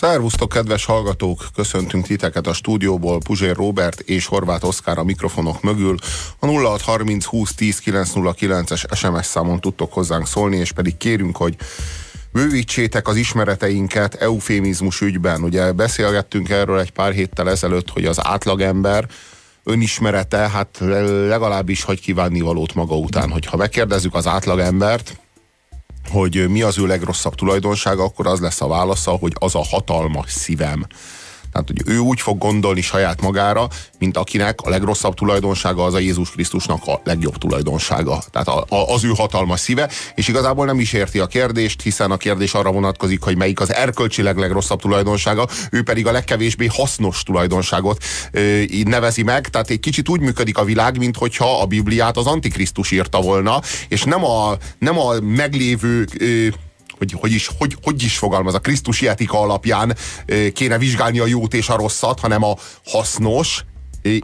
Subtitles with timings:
[0.00, 1.46] Szervusztok, kedves hallgatók!
[1.54, 5.96] Köszöntünk titeket a stúdióból Puzsér Robert és Horváth Oszkár a mikrofonok mögül.
[6.38, 11.56] A 0630 20 10 909-es SMS számon tudtok hozzánk szólni, és pedig kérünk, hogy
[12.32, 15.42] bővítsétek az ismereteinket eufémizmus ügyben.
[15.42, 19.06] Ugye beszélgettünk erről egy pár héttel ezelőtt, hogy az átlagember
[19.64, 20.78] önismerete, hát
[21.28, 23.30] legalábbis hagy kívánni valót maga után.
[23.30, 25.20] Hogyha megkérdezzük az átlagembert,
[26.08, 30.32] hogy mi az ő legrosszabb tulajdonsága, akkor az lesz a válasza, hogy az a hatalmas
[30.32, 30.86] szívem.
[31.52, 35.98] Tehát, hogy ő úgy fog gondolni saját magára, mint akinek a legrosszabb tulajdonsága az a
[35.98, 38.22] Jézus Krisztusnak a legjobb tulajdonsága.
[38.30, 42.10] Tehát a, a, az ő hatalmas szíve, és igazából nem is érti a kérdést, hiszen
[42.10, 47.22] a kérdés arra vonatkozik, hogy melyik az erkölcsileg legrosszabb tulajdonsága, ő pedig a legkevésbé hasznos
[47.22, 49.48] tulajdonságot ö, nevezi meg.
[49.48, 53.60] Tehát egy kicsit úgy működik a világ, mint hogyha a Bibliát az Antikrisztus írta volna,
[53.88, 56.48] és nem a, nem a meglévő ö,
[57.00, 59.96] hogy, hogy, is, hogy, hogy is fogalmaz, a Krisztusi etika alapján
[60.52, 63.64] kéne vizsgálni a jót és a rosszat, hanem a hasznos,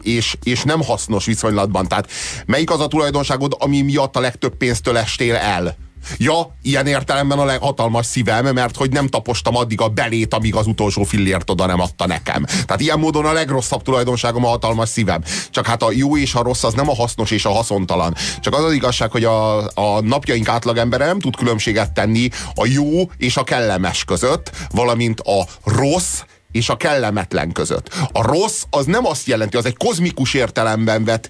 [0.01, 1.87] és, és nem hasznos viszonylatban.
[1.87, 2.09] Tehát
[2.45, 5.77] melyik az a tulajdonságod, ami miatt a legtöbb pénztől estél el?
[6.17, 10.67] Ja, ilyen értelemben a leghatalmas szívem, mert hogy nem tapostam addig a belét, amíg az
[10.67, 12.45] utolsó fillért oda nem adta nekem.
[12.45, 15.23] Tehát ilyen módon a legrosszabb tulajdonságom a hatalmas szívem.
[15.49, 18.15] Csak hát a jó és a rossz az nem a hasznos és a haszontalan.
[18.39, 23.11] Csak az az igazság, hogy a, a napjaink átlagembere nem tud különbséget tenni a jó
[23.17, 27.89] és a kellemes között, valamint a rossz és a kellemetlen között.
[28.11, 31.29] A rossz az nem azt jelenti, az egy kozmikus értelemben vett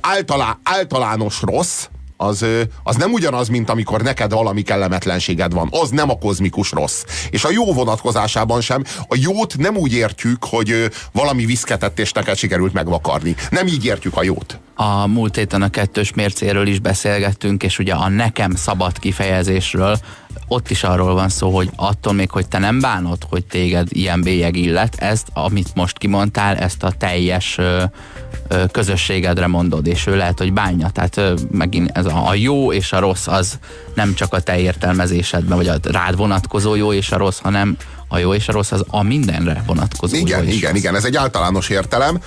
[0.00, 2.44] általá, általános rossz, az,
[2.82, 5.68] az nem ugyanaz, mint amikor neked valami kellemetlenséged van.
[5.70, 7.04] Az nem a kozmikus rossz.
[7.30, 8.84] És a jó vonatkozásában sem.
[9.08, 13.34] A jót nem úgy értjük, hogy valami viszketett és neked sikerült megvakarni.
[13.50, 14.58] Nem így értjük a jót.
[14.74, 19.98] A múlt héten a kettős mércéről is beszélgettünk, és ugye a nekem szabad kifejezésről,
[20.48, 24.22] ott is arról van szó, hogy attól még, hogy te nem bánod, hogy téged ilyen
[24.22, 27.58] bélyeg illet, ezt, amit most kimondtál, ezt a teljes
[28.72, 30.88] közösségedre mondod, és ő lehet, hogy bánja.
[30.88, 33.58] Tehát megint ez a, a jó és a rossz az
[33.94, 37.76] nem csak a te értelmezésedben, vagy a rád vonatkozó jó és a rossz, hanem
[38.08, 40.16] a jó és a rossz az a mindenre vonatkozó.
[40.16, 42.20] Igen, jó igen, igen, ez egy általános értelem,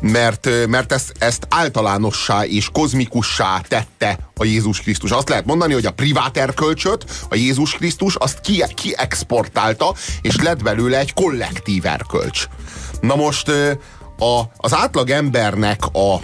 [0.00, 5.10] mert, mert ezt, ezt általánossá és kozmikussá tette a Jézus Krisztus.
[5.10, 10.62] Azt lehet mondani, hogy a privát erkölcsöt, a Jézus Krisztus azt ki, kiexportálta, és lett
[10.62, 12.46] belőle egy kollektív erkölcs.
[13.00, 13.50] Na most
[14.18, 16.20] a, az átlag embernek a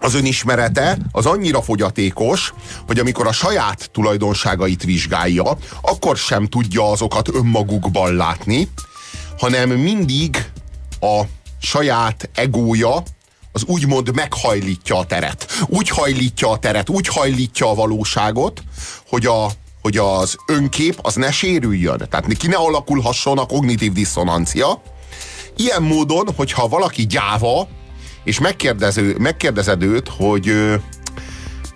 [0.00, 2.54] az önismerete az annyira fogyatékos,
[2.86, 8.68] hogy amikor a saját tulajdonságait vizsgálja, akkor sem tudja azokat önmagukban látni,
[9.38, 10.50] hanem mindig
[11.00, 11.22] a
[11.60, 13.02] saját egója
[13.52, 15.64] az úgymond meghajlítja a teret.
[15.66, 18.62] Úgy hajlítja a teret, úgy hajlítja a valóságot,
[19.08, 19.50] hogy a
[19.82, 22.06] hogy az önkép az ne sérüljön.
[22.10, 24.82] Tehát ki ne alakulhasson a kognitív diszonancia.
[25.56, 27.68] Ilyen módon, hogyha valaki gyáva,
[28.24, 30.52] és megkérdező, megkérdezed őt, hogy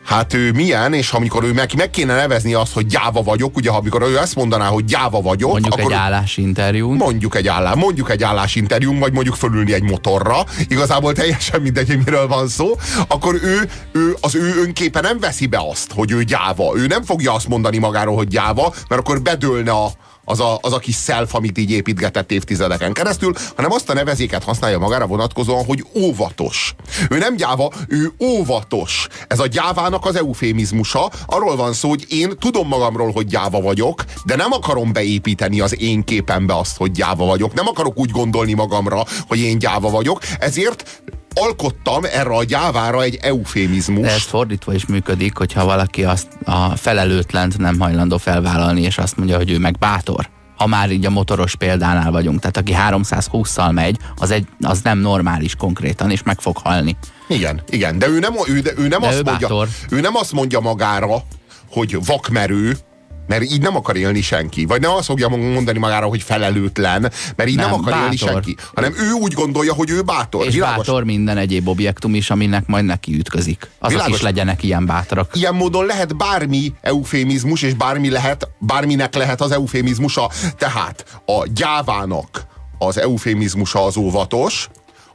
[0.06, 3.70] hát ő milyen, és amikor ő meg, meg kéne nevezni azt, hogy gyáva vagyok, ugye,
[3.70, 6.92] amikor ő azt mondaná, hogy gyáva vagyok, mondjuk akkor egy állásinterjú.
[6.92, 12.04] Mondjuk egy állás, mondjuk egy állásinterjú, vagy mondjuk fölülni egy motorra, igazából teljesen mindegy, hogy
[12.04, 12.76] miről van szó,
[13.08, 16.72] akkor ő, ő az ő önképe nem veszi be azt, hogy ő gyáva.
[16.76, 19.91] Ő nem fogja azt mondani magáról, hogy gyáva, mert akkor bedőlne a,
[20.28, 24.44] az a, az a kis szelf, amit így építgetett évtizedeken keresztül, hanem azt a nevezéket
[24.44, 26.75] használja magára vonatkozóan, hogy óvatos.
[27.10, 29.06] Ő nem gyáva, ő óvatos.
[29.28, 31.10] Ez a gyávának az eufémizmusa.
[31.26, 35.81] Arról van szó, hogy én tudom magamról, hogy gyáva vagyok, de nem akarom beépíteni az
[35.81, 37.54] én képembe azt, hogy gyáva vagyok.
[37.54, 40.20] Nem akarok úgy gondolni magamra, hogy én gyáva vagyok.
[40.38, 41.03] Ezért
[41.41, 44.01] alkottam erre a gyávára egy eufémizmus.
[44.01, 49.17] De ez fordítva is működik, hogyha valaki azt a felelőtlent nem hajlandó felvállalni, és azt
[49.17, 50.29] mondja, hogy ő meg bátor.
[50.57, 52.41] Ha már így a motoros példánál vagyunk.
[52.41, 56.97] Tehát aki 320-szal megy, az, egy, az nem normális konkrétan, és meg fog halni.
[57.29, 59.49] Igen, igen, de ő nem, ő, de ő nem, de azt, ő mondja,
[59.91, 61.23] ő nem azt mondja magára,
[61.71, 62.77] hogy vakmerő,
[63.26, 64.64] mert így nem akar élni senki.
[64.64, 68.03] Vagy nem azt fogja mondani magára, hogy felelőtlen, mert így nem, nem akar bátor.
[68.03, 68.56] élni senki.
[68.75, 70.46] Hanem ő úgy gondolja, hogy ő bátor.
[70.46, 70.87] És Világos?
[70.87, 73.70] bátor minden egyéb objektum is, aminek majd neki ütközik.
[73.78, 74.17] Azok Világos.
[74.17, 75.31] is legyenek ilyen bátrak.
[75.37, 80.31] Ilyen módon lehet bármi eufémizmus, és bármi lehet, bárminek lehet az eufémizmusa.
[80.58, 82.46] Tehát a gyávának
[82.79, 84.69] az eufémizmusa az óvatos,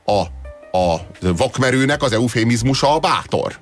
[0.06, 0.22] a,
[0.78, 1.02] a
[1.38, 3.60] vakmerőnek az eufémizmusa a bátor.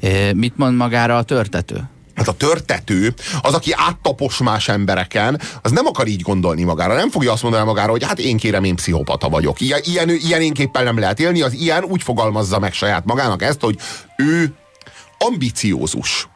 [0.00, 1.88] É, mit mond magára a törtető?
[2.16, 6.94] Hát a törtető, az, aki áttapos más embereken, az nem akar így gondolni magára.
[6.94, 9.60] Nem fogja azt mondani magára, hogy hát én kérem, én pszichopata vagyok.
[9.60, 11.42] Ilyen, ilyen, ilyen énképpen nem lehet élni.
[11.42, 13.78] Az ilyen úgy fogalmazza meg saját magának ezt, hogy
[14.16, 14.54] ő
[15.18, 16.28] ambiciózus.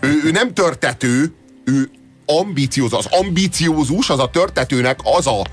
[0.00, 1.34] Ő, ő nem törtető,
[1.64, 1.90] ő
[2.26, 2.98] ambiciózus.
[2.98, 5.44] Az ambiciózus az a törtetőnek az a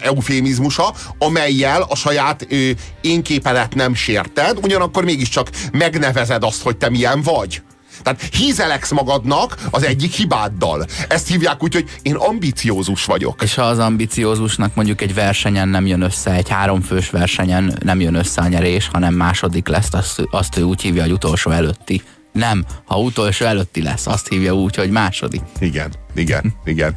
[0.00, 2.70] eufémizmusa, amelyel a saját ö,
[3.00, 7.62] énképedet nem sérted, ugyanakkor mégiscsak megnevezed azt, hogy te milyen vagy.
[8.02, 10.86] Tehát hízeleksz magadnak az egyik hibáddal.
[11.08, 13.42] Ezt hívják úgy, hogy én ambiciózus vagyok.
[13.42, 18.14] És ha az ambiciózusnak mondjuk egy versenyen nem jön össze, egy háromfős versenyen nem jön
[18.14, 22.02] össze a nyerés, hanem második lesz, azt, azt ő úgy hívja, hogy utolsó előtti.
[22.32, 25.40] Nem, ha utolsó előtti lesz, azt hívja úgy, hogy második.
[25.58, 26.94] Igen, igen, igen.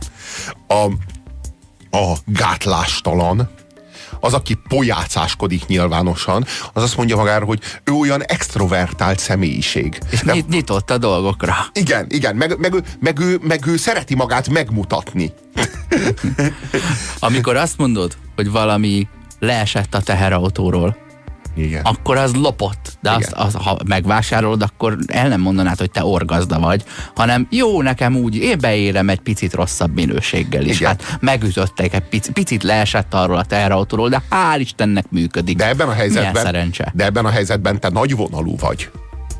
[0.67, 0.83] A,
[1.97, 3.49] a gátlástalan,
[4.19, 9.99] az, aki pojácáskodik nyilvánosan, az azt mondja magára, hogy ő olyan extrovertált személyiség.
[10.09, 11.55] És De, nyitott a dolgokra.
[11.73, 15.33] Igen, igen, meg, meg, meg, ő, meg ő szereti magát megmutatni.
[17.19, 19.07] Amikor azt mondod, hogy valami
[19.39, 20.97] leesett a teherautóról,
[21.55, 21.81] igen.
[21.83, 22.97] akkor az lopott.
[23.01, 26.83] De azt, az, ha megvásárolod, akkor el nem mondanád, hogy te orgazda vagy,
[27.15, 30.79] hanem jó, nekem úgy, én beérem egy picit rosszabb minőséggel is.
[30.79, 30.89] Igen.
[30.89, 35.57] Hát megütöttek egy picit, picit leesett arról a teherautóról, de hál' Istennek működik.
[35.57, 38.89] De ebben a helyzetben, de ebben a helyzetben te nagyvonalú vagy.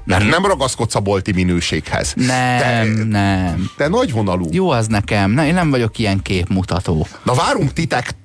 [0.09, 2.13] Mert nem ragaszkodsz a bolti minőséghez.
[2.15, 3.71] Nem, te, nem.
[3.77, 4.47] Te nagyvonalú.
[4.51, 5.31] Jó az nekem.
[5.31, 7.07] Na, én nem vagyok ilyen képmutató.
[7.23, 8.15] Na várunk titek,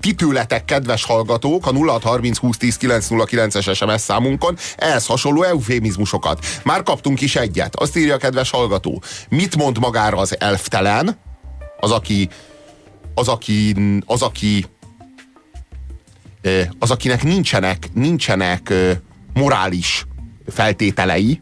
[0.00, 6.46] titületek, kedves hallgatók, a 0630 20 10 909-es SMS számunkon ehhez hasonló eufémizmusokat.
[6.64, 7.76] Már kaptunk is egyet.
[7.76, 9.02] Azt írja a kedves hallgató.
[9.28, 11.18] Mit mond magára az elftelen?
[11.80, 12.28] Az, aki
[13.14, 13.74] az, aki,
[14.06, 14.66] az, aki
[16.78, 18.72] az, akinek nincsenek, nincsenek
[19.32, 20.06] morális
[20.48, 21.40] feltételei,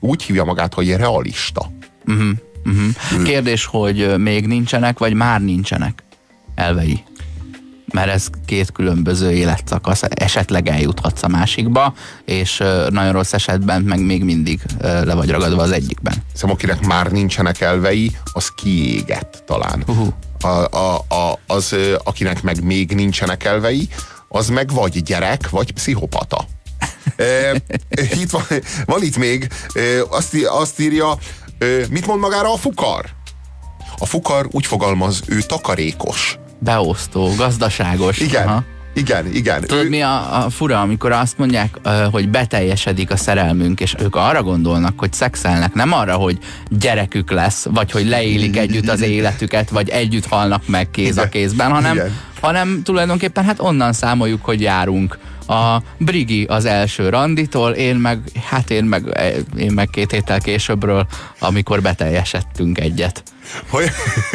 [0.00, 1.70] úgy hívja magát, hogy realista.
[2.06, 2.28] Uh-huh,
[2.64, 3.22] uh-huh.
[3.22, 6.02] Kérdés, hogy még nincsenek, vagy már nincsenek
[6.54, 7.04] elvei?
[7.92, 11.94] Mert ez két különböző életszakasz, esetleg eljuthatsz a másikba,
[12.24, 16.14] és nagyon rossz esetben meg még mindig le vagy ragadva az egyikben.
[16.34, 19.82] Szóval akinek már nincsenek elvei, az kiégett talán.
[19.86, 20.08] Uh-huh.
[20.40, 23.88] A, a, a, az, akinek meg még nincsenek elvei,
[24.28, 26.44] az meg vagy gyerek, vagy pszichopata.
[28.22, 28.42] Itt van,
[28.84, 29.48] van itt még,
[30.08, 31.18] azt, azt írja,
[31.90, 33.04] mit mond magára a fukar?
[33.98, 36.38] A fukar úgy fogalmaz, ő takarékos.
[36.58, 38.18] Beosztó, gazdaságos.
[38.18, 38.46] Igen.
[38.46, 38.64] Aha.
[38.94, 39.60] Igen, igen.
[39.60, 39.88] Tudod, ő...
[39.88, 41.78] mi a, a fura, amikor azt mondják,
[42.10, 46.38] hogy beteljesedik a szerelmünk, és ők arra gondolnak, hogy szexelnek, nem arra, hogy
[46.68, 51.70] gyerekük lesz, vagy hogy leélik együtt az életüket, vagy együtt halnak meg kéz a kézben,
[51.70, 52.00] hanem,
[52.40, 58.70] hanem tulajdonképpen hát onnan számoljuk, hogy járunk a Brigi az első randitól, én meg, hát
[58.70, 59.20] én meg,
[59.56, 61.06] én meg két héttel későbbről,
[61.38, 63.22] amikor beteljesedtünk egyet.
[63.68, 63.90] Hogy?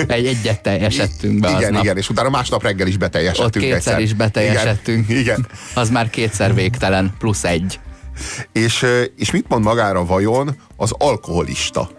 [0.07, 3.99] Egy egyet teljesedtünk be Igen, igen, és utána másnap reggel is beteljesedtünk Ott kétszer egyszer.
[3.99, 5.09] is beteljesedtünk.
[5.09, 5.47] Igen, igen.
[5.73, 7.79] Az már kétszer végtelen, plusz egy.
[8.51, 8.85] És,
[9.15, 11.89] és mit mond magára vajon az alkoholista?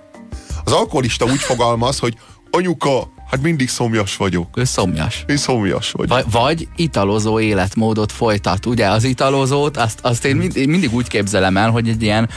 [0.65, 2.17] Az alkoholista úgy fogalmaz, hogy
[2.51, 4.57] anyuka, Hát mindig szomjas vagyok.
[4.57, 5.25] Ő szomjas.
[5.27, 6.11] Én szomjas vagyok.
[6.11, 8.67] Vagy, vagy italozó életmódot folytat.
[8.67, 12.29] Ugye az italozót, azt, azt én, mind, én mindig úgy képzelem el, hogy egy ilyen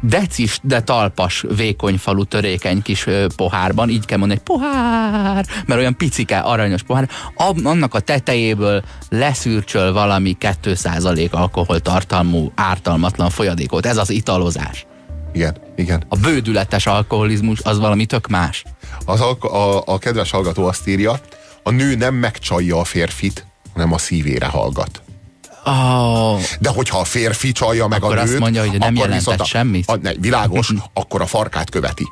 [0.00, 3.06] decis, de talpas, vékony falu, törékeny kis
[3.36, 7.08] pohárban, így kell mondani, pohár, mert olyan picike, aranyos pohár,
[7.62, 13.86] annak a tetejéből leszűrcsöl valami 2% alkoholtartalmú, ártalmatlan folyadékot.
[13.86, 14.86] Ez az italozás.
[15.32, 16.04] Igen, igen.
[16.08, 18.64] A bődületes alkoholizmus az valami tök más.
[19.04, 21.20] Az a, a, a kedves hallgató azt írja,
[21.62, 25.02] a nő nem megcsalja a férfit, hanem a szívére hallgat.
[25.64, 26.40] Oh.
[26.60, 29.88] De hogyha a férfi csalja meg akkor a nőt, azt mondja, hogy nem jelentett semmit?
[29.88, 32.08] A, ne, világos, akkor a farkát követi.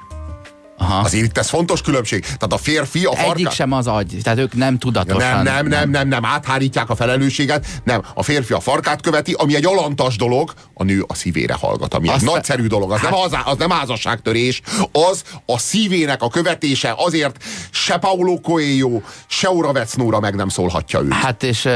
[0.78, 1.04] Aha.
[1.04, 2.20] Azért itt ez fontos különbség.
[2.20, 3.32] Tehát a férfi a farka...
[3.32, 5.42] Egyik sem az agy, tehát ők nem tudatosan.
[5.42, 7.66] Nem, nem, nem, nem, nem, áthárítják a felelősséget.
[7.84, 11.94] Nem, a férfi a farkát követi, ami egy alantas dolog, a nő a szívére hallgat,
[11.94, 12.92] ami Azt egy nagyszerű dolog.
[12.92, 13.10] Az, hát...
[13.10, 14.60] nem, az, az nem házasságtörés,
[14.92, 21.00] az a szívének a követése, azért se Paulo Coelho, se Ura Vecnóra meg nem szólhatja
[21.00, 21.12] őt.
[21.12, 21.72] Hát és uh,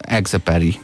[0.00, 0.80] Exeperi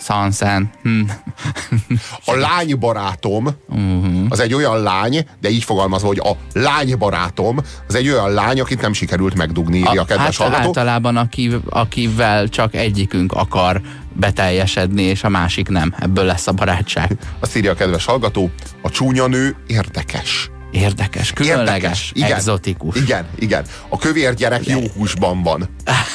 [0.00, 0.70] Sansen.
[0.82, 1.00] Hm.
[2.24, 4.26] A lánybarátom uh-huh.
[4.28, 8.80] az egy olyan lány, de így fogalmazva, hogy a lánybarátom az egy olyan lány, akit
[8.80, 10.66] nem sikerült megdugni, írja a, a kedves hát hallgató.
[10.66, 13.80] általában aki, akivel csak egyikünk akar
[14.12, 15.94] beteljesedni, és a másik nem.
[15.98, 17.16] Ebből lesz a barátság.
[17.40, 18.50] Azt írja a kedves hallgató,
[18.82, 20.50] a csúnya nő érdekes.
[20.72, 22.96] Érdekes, különleges, érdekes, igen, exotikus.
[22.96, 23.64] Igen, igen.
[23.88, 25.68] A kövér gyerek jó húsban van.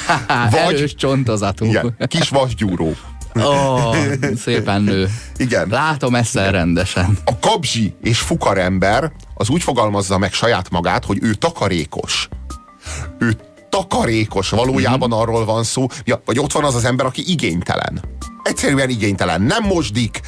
[0.52, 1.66] Vagy, Erős csontozatú.
[1.66, 2.96] Igen, kis vasgyúró.
[3.42, 3.96] Oh,
[4.46, 5.10] szépen nő.
[5.38, 5.68] Igen.
[5.70, 7.18] Látom ezt rendesen.
[7.26, 12.30] A kabzsi és fukarember az úgy fogalmazza meg saját magát, hogy ő takarékos.
[13.20, 13.38] Ő
[13.70, 15.20] takarékos, valójában mm-hmm.
[15.20, 18.02] arról van szó, ja, vagy ott van az az ember, aki igénytelen.
[18.44, 19.42] Egyszerűen igénytelen.
[19.42, 20.22] Nem mosdik,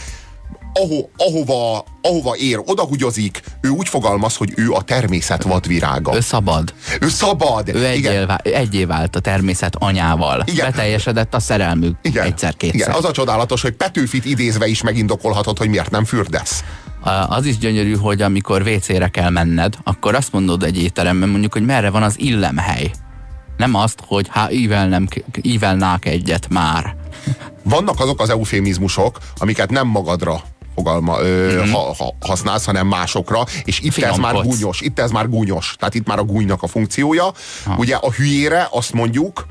[0.74, 6.16] aho, ahova, ahova ér, odahugyozik, ő úgy fogalmaz, hogy ő a természet vadvirága.
[6.16, 6.74] Ő szabad.
[7.02, 7.70] Ő szabad.
[7.70, 7.86] Ő
[8.44, 10.44] egyé, vált a természet anyával.
[10.46, 10.66] Igen.
[10.66, 12.26] Beteljesedett a szerelmük Igen.
[12.26, 12.80] egyszer-kétszer.
[12.80, 16.64] Igen, az a csodálatos, hogy Petőfit idézve is megindokolhatod, hogy miért nem fürdesz.
[17.28, 21.66] Az is gyönyörű, hogy amikor WC-re kell menned, akkor azt mondod egy étteremben mondjuk, hogy
[21.66, 22.92] merre van az illemhely.
[23.58, 25.08] Nem azt, hogy hát ívelnem,
[25.42, 26.96] ívelnák egyet már.
[27.64, 30.42] Vannak azok az eufémizmusok, amiket nem magadra
[30.80, 31.72] fogalma ö, mm-hmm.
[31.72, 35.76] ha, ha, használsz, hanem másokra, és itt Finom ez már gúnyos, itt ez már gúnyos,
[35.80, 37.34] tehát itt már a gúnynak a funkciója.
[37.66, 37.76] Ha.
[37.78, 39.46] Ugye a hülyére azt mondjuk,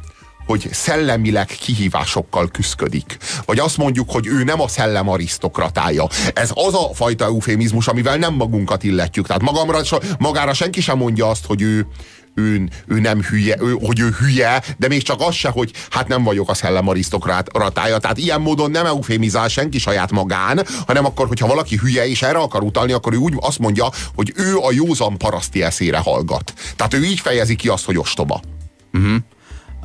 [0.47, 3.17] hogy szellemileg kihívásokkal küzdik.
[3.45, 6.07] Vagy azt mondjuk, hogy ő nem a szellem arisztokratája.
[6.35, 9.27] Ez az a fajta eufémizmus, amivel nem magunkat illetjük.
[9.27, 9.81] Tehát magamra,
[10.19, 11.87] magára senki sem mondja azt, hogy ő,
[12.39, 16.09] ő, ő nem hülye, ő, hogy ő hülye, de még csak az se, hogy hát
[16.09, 17.99] nem vagyok a szellem arisztokratája.
[17.99, 22.39] Tehát ilyen módon nem eufémizál senki saját magán, hanem akkor, hogyha valaki hülye és erre
[22.39, 26.53] akar utalni, akkor ő úgy azt mondja, hogy ő a józan paraszti eszére hallgat.
[26.77, 28.41] Tehát ő így fejezi ki azt, hogy ostoba.
[28.93, 29.17] Uh-huh.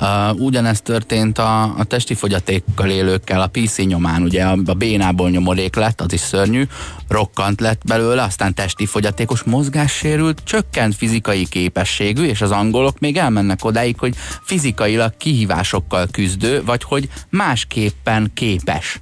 [0.00, 5.30] Uh, ugyanezt történt a, a testi fogyatékkal élőkkel, a PC nyomán, ugye a, a bénából
[5.30, 6.66] nyomorék lett, az is szörnyű,
[7.08, 13.64] rokkant lett belőle, aztán testi fogyatékos mozgássérült, csökkent fizikai képességű, és az angolok még elmennek
[13.64, 19.00] odáig, hogy fizikailag kihívásokkal küzdő, vagy hogy másképpen képes.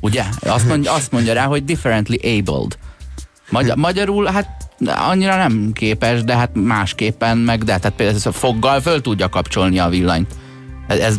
[0.00, 0.24] Ugye?
[0.40, 2.78] Azt mondja, azt mondja rá, hogy differently abled.
[3.50, 9.00] Magyar, magyarul, hát annyira nem képes, de hát másképpen meg, de tehát például foggal föl
[9.00, 10.34] tudja kapcsolni a villanyt.
[10.86, 11.16] Ez, ez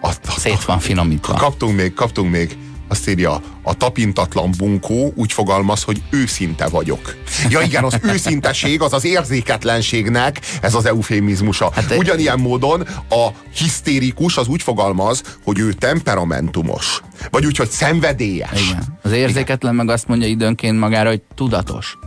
[0.00, 1.34] azt, szét van finomítva.
[1.34, 2.56] Kaptunk még, kaptunk még
[2.90, 7.16] azt írja, a tapintatlan bunkó úgy fogalmaz, hogy őszinte vagyok.
[7.48, 11.70] Ja igen, az őszinteség, az az érzéketlenségnek, ez az eufémizmusa.
[11.74, 17.00] Hát Ugyanilyen módon a hisztérikus az úgy fogalmaz, hogy ő temperamentumos.
[17.30, 18.68] Vagy úgy, hogy szenvedélyes.
[18.68, 18.98] Igen.
[19.02, 19.86] Az érzéketlen igen.
[19.86, 21.98] meg azt mondja időnként magára, hogy tudatos.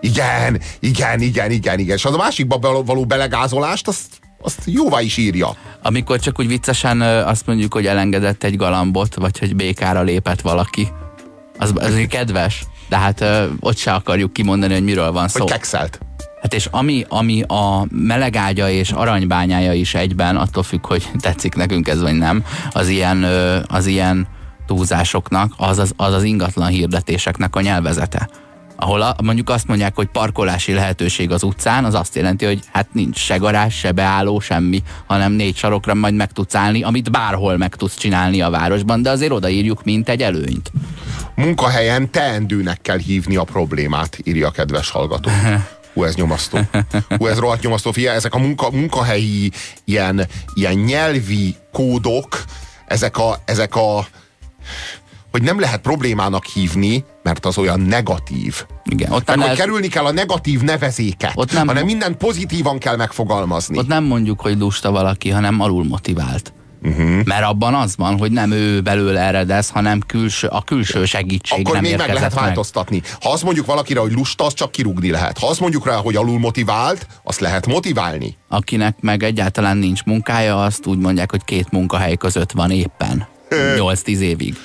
[0.00, 1.96] Igen, igen, igen, igen, igen.
[1.96, 4.06] És az a másikba való belegázolást, azt
[4.40, 5.56] azt jóvá is írja.
[5.82, 10.88] Amikor csak úgy viccesen azt mondjuk, hogy elengedett egy galambot, vagy hogy békára lépett valaki,
[11.58, 13.24] az, az kedves, de hát
[13.60, 15.40] ott se akarjuk kimondani, hogy miről van szó.
[15.40, 15.98] Hogy kekszelt.
[16.42, 21.88] Hát és ami, ami a melegágya és aranybányája is egyben, attól függ, hogy tetszik nekünk
[21.88, 23.22] ez vagy nem, az ilyen,
[23.68, 24.28] az ilyen
[24.66, 28.28] túlzásoknak, az az, az az ingatlan hirdetéseknek a nyelvezete
[28.80, 32.88] ahol a, mondjuk azt mondják, hogy parkolási lehetőség az utcán, az azt jelenti, hogy hát
[32.92, 37.56] nincs se garázs, se beálló, semmi, hanem négy sarokra majd meg tudsz állni, amit bárhol
[37.56, 40.72] meg tudsz csinálni a városban, de azért odaírjuk, mint egy előnyt.
[41.34, 45.30] Munkahelyen teendőnek kell hívni a problémát, írja a kedves hallgató.
[45.94, 46.58] Hú, ez nyomasztó.
[47.16, 47.92] Hú, ez rohadt nyomasztó.
[47.92, 49.50] Fia, ezek a munka, munkahelyi
[49.84, 52.44] ilyen, ilyen nyelvi kódok,
[52.86, 54.06] ezek a, ezek a
[55.30, 58.64] hogy nem lehet problémának hívni, mert az olyan negatív.
[58.84, 62.96] Igen, ott nem hogy kerülni kell a negatív nevezéket, ott nem, hanem mindent pozitívan kell
[62.96, 63.78] megfogalmazni.
[63.78, 66.52] Ott nem mondjuk, hogy lusta valaki, hanem alul motivált.
[66.82, 67.24] Uh-huh.
[67.24, 71.74] Mert abban az van, hogy nem ő belőle eredez, hanem külső, a külső segítség Akkor
[71.74, 72.44] nem még meg lehet meg.
[72.44, 73.02] változtatni.
[73.20, 75.38] Ha azt mondjuk valakire, hogy lusta, az csak kirúgni lehet.
[75.38, 78.36] Ha azt mondjuk rá, hogy alul motivált, azt lehet motiválni.
[78.48, 83.26] Akinek meg egyáltalán nincs munkája, azt úgy mondják, hogy két munkahely között van éppen.
[83.50, 84.56] 8-10 évig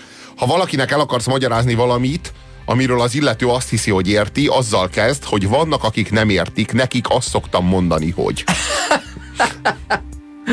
[0.44, 2.34] ha valakinek el akarsz magyarázni valamit,
[2.66, 7.06] amiről az illető azt hiszi, hogy érti, azzal kezd, hogy vannak, akik nem értik, nekik
[7.10, 8.44] azt szoktam mondani, hogy.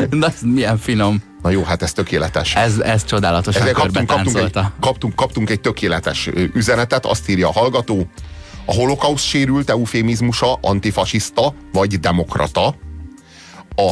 [0.09, 1.23] Na, ez milyen finom.
[1.41, 2.55] Na jó, hát ez tökéletes.
[2.55, 7.51] Ez, ez csodálatosan Ezzel kaptunk, kaptunk, egy, kaptunk, kaptunk egy tökéletes üzenetet, azt írja a
[7.51, 8.07] hallgató,
[8.65, 12.75] a holokauszt sérült eufémizmusa antifasiszta vagy demokrata,
[13.75, 13.91] a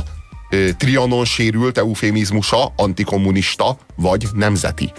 [0.49, 4.91] ö, trianon sérült eufémizmusa antikommunista vagy nemzeti.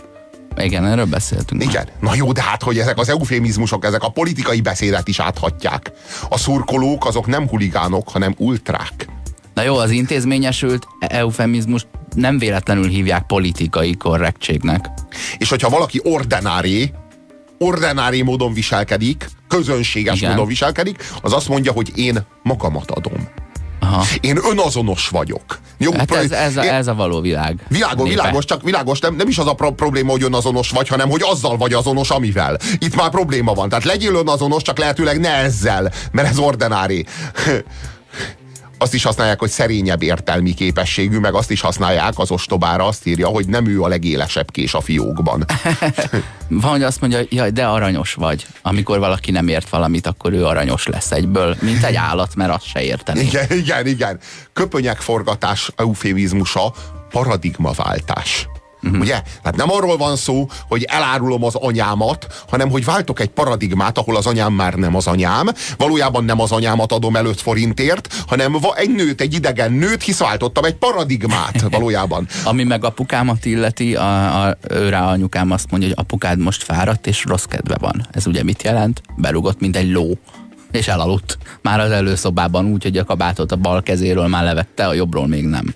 [0.64, 1.62] Igen, erről beszéltünk.
[1.62, 1.88] Igen.
[2.00, 5.92] Na jó, de hát, hogy ezek az eufémizmusok, ezek a politikai beszédet is áthatják.
[6.28, 9.08] A szurkolók azok nem huligánok, hanem ultrák.
[9.54, 14.88] Na jó, az intézményesült eufemizmus nem véletlenül hívják politikai korrektségnek.
[15.38, 16.92] És hogyha valaki ordinári,
[17.58, 20.30] ordinári módon viselkedik, közönséges Igen.
[20.30, 23.28] módon viselkedik, az azt mondja, hogy én magamat adom.
[23.90, 24.04] Aha.
[24.20, 25.58] Én önazonos vagyok.
[25.78, 27.64] Jó, hát ez, ez, a, ez a való világ.
[27.68, 31.10] Világos, világos, csak világos, nem, nem is az a pro- probléma, hogy önazonos vagy, hanem
[31.10, 32.58] hogy azzal vagy azonos, amivel.
[32.78, 33.68] Itt már probléma van.
[33.68, 37.06] Tehát legyél önazonos, csak lehetőleg ne ezzel, mert ez ordinári
[38.82, 43.28] azt is használják, hogy szerényebb értelmi képességű, meg azt is használják az ostobára, azt írja,
[43.28, 45.44] hogy nem ő a legélesebb kés a fiókban.
[46.48, 48.46] Van, hogy azt mondja, jaj, de aranyos vagy.
[48.62, 52.64] Amikor valaki nem ért valamit, akkor ő aranyos lesz egyből, mint egy állat, mert azt
[52.64, 53.20] se érteni.
[53.20, 54.18] Igen, igen, igen.
[54.52, 56.72] Köpönyek forgatás eufémizmusa,
[57.10, 58.48] paradigmaváltás.
[58.82, 59.00] Uh-huh.
[59.00, 59.22] Ugye?
[59.42, 64.16] Tehát nem arról van szó, hogy elárulom az anyámat, hanem hogy váltok egy paradigmát, ahol
[64.16, 68.58] az anyám már nem az anyám, valójában nem az anyámat adom el 5 forintért, hanem
[68.74, 72.26] egy nőt, egy idegen nőt, hisz váltottam egy paradigmát valójában.
[72.44, 77.06] Ami meg apukámat illeti, a, a, ő rá anyukám azt mondja, hogy apukád most fáradt
[77.06, 78.06] és rossz kedve van.
[78.10, 79.02] Ez ugye mit jelent?
[79.16, 80.18] Berugott, mint egy ló
[80.72, 81.38] és elaludt.
[81.62, 85.44] Már az előszobában úgy, hogy a kabátot a bal kezéről már levette, a jobbról még
[85.44, 85.74] nem.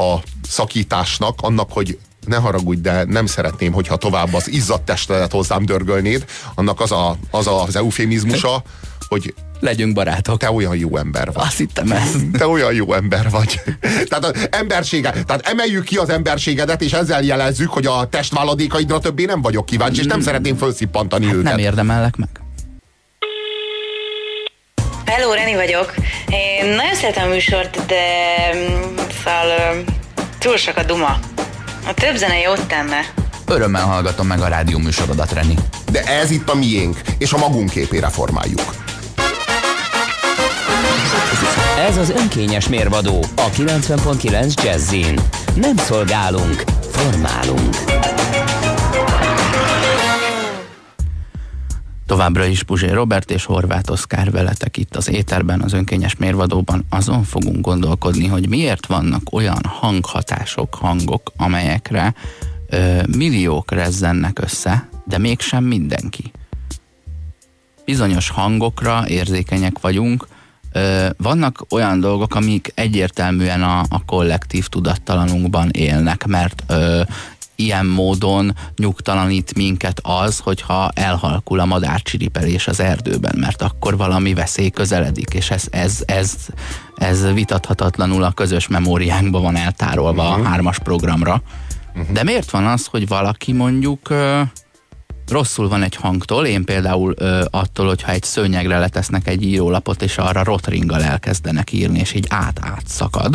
[0.00, 5.64] A szakításnak, annak, hogy ne haragudj, de nem szeretném, hogyha tovább az izzadt testedet hozzám
[5.64, 8.62] dörgölnéd, annak az a, az, a, az eufémizmusa,
[9.08, 10.38] hogy legyünk barátok.
[10.38, 11.44] Te olyan jó ember vagy.
[11.46, 12.16] Azt hittem ez.
[12.32, 13.60] Te olyan jó ember vagy.
[14.08, 19.24] tehát az embersége, tehát emeljük ki az emberségedet, és ezzel jelezzük, hogy a testváladékaidra többé
[19.24, 21.50] nem vagyok kíváncsi, és nem szeretném felszippantani hát őket.
[21.50, 22.28] Nem érdemellek meg.
[25.10, 25.94] Hello, Reni vagyok.
[26.28, 28.04] Én nagyon szeretem a műsort, de
[28.54, 29.84] mm, szóval
[30.38, 31.18] túl sok a duma.
[31.86, 33.00] A több zene jót tenne.
[33.46, 35.54] Örömmel hallgatom meg a rádió műsorodat, Reni.
[35.92, 38.74] De ez itt a miénk, és a magunk képére formáljuk.
[41.88, 45.20] Ez az önkényes mérvadó a 90.9 Jazzin.
[45.54, 47.76] Nem szolgálunk, formálunk.
[52.10, 56.84] Továbbra is Puzsé Robert és Horváth Oszkár veletek itt az éterben, az önkényes mérvadóban.
[56.88, 62.14] Azon fogunk gondolkodni, hogy miért vannak olyan hanghatások, hangok, amelyekre
[62.68, 66.32] ö, milliók rezzennek össze, de mégsem mindenki.
[67.84, 70.26] Bizonyos hangokra érzékenyek vagyunk,
[70.72, 77.02] ö, vannak olyan dolgok, amik egyértelműen a, a kollektív tudattalanunkban élnek, mert ö,
[77.60, 84.68] ilyen módon nyugtalanít minket az, hogyha elhalkul a madárcsiripelés az erdőben, mert akkor valami veszély
[84.70, 86.34] közeledik, és ez, ez, ez,
[86.96, 90.36] ez vitathatatlanul a közös memóriánkban van eltárolva uh-huh.
[90.36, 90.46] a mhm.
[90.46, 91.42] hármas programra.
[91.94, 92.12] Uh-huh.
[92.12, 94.40] De miért van az, hogy valaki mondjuk ö,
[95.28, 100.18] rosszul van egy hangtól, én például ö, attól, hogyha egy szőnyegre letesznek egy írólapot, és
[100.18, 103.34] arra rotringgal elkezdenek írni, és így át-át szakad,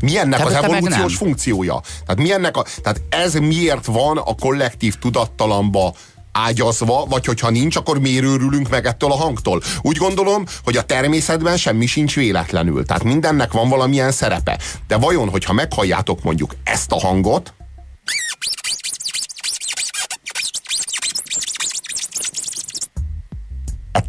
[0.00, 1.80] mi ennek az evolúciós funkciója?
[2.06, 5.94] Tehát, mi ennek a, tehát ez miért van a kollektív tudattalamba
[6.32, 9.62] ágyazva, vagy hogyha nincs, akkor miért őrülünk meg ettől a hangtól?
[9.80, 12.84] Úgy gondolom, hogy a természetben semmi sincs véletlenül.
[12.84, 14.58] Tehát mindennek van valamilyen szerepe.
[14.86, 17.54] De vajon, hogyha meghalljátok mondjuk ezt a hangot,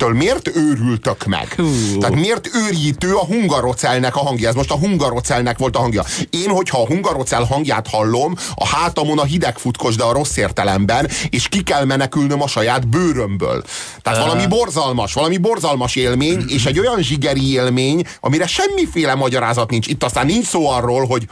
[0.04, 1.54] ettől miért őrültök meg?
[1.56, 1.98] Hú.
[2.00, 4.50] Tehát miért őrjítő a hungarocelnek a hangja?
[4.50, 6.04] Ez most a hungarocelnek volt a hangja.
[6.30, 11.10] Én, hogyha a hungarocel hangját hallom, a hátamon a hideg futkos, de a rossz értelemben,
[11.30, 13.64] és ki kell menekülnöm a saját bőrömből.
[14.02, 14.26] Tehát uh.
[14.26, 19.88] valami borzalmas, valami borzalmas élmény, és egy olyan zsigeri élmény, amire semmiféle magyarázat nincs.
[19.88, 21.28] Itt aztán nincs szó arról, hogy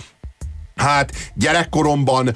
[0.75, 2.35] hát gyerekkoromban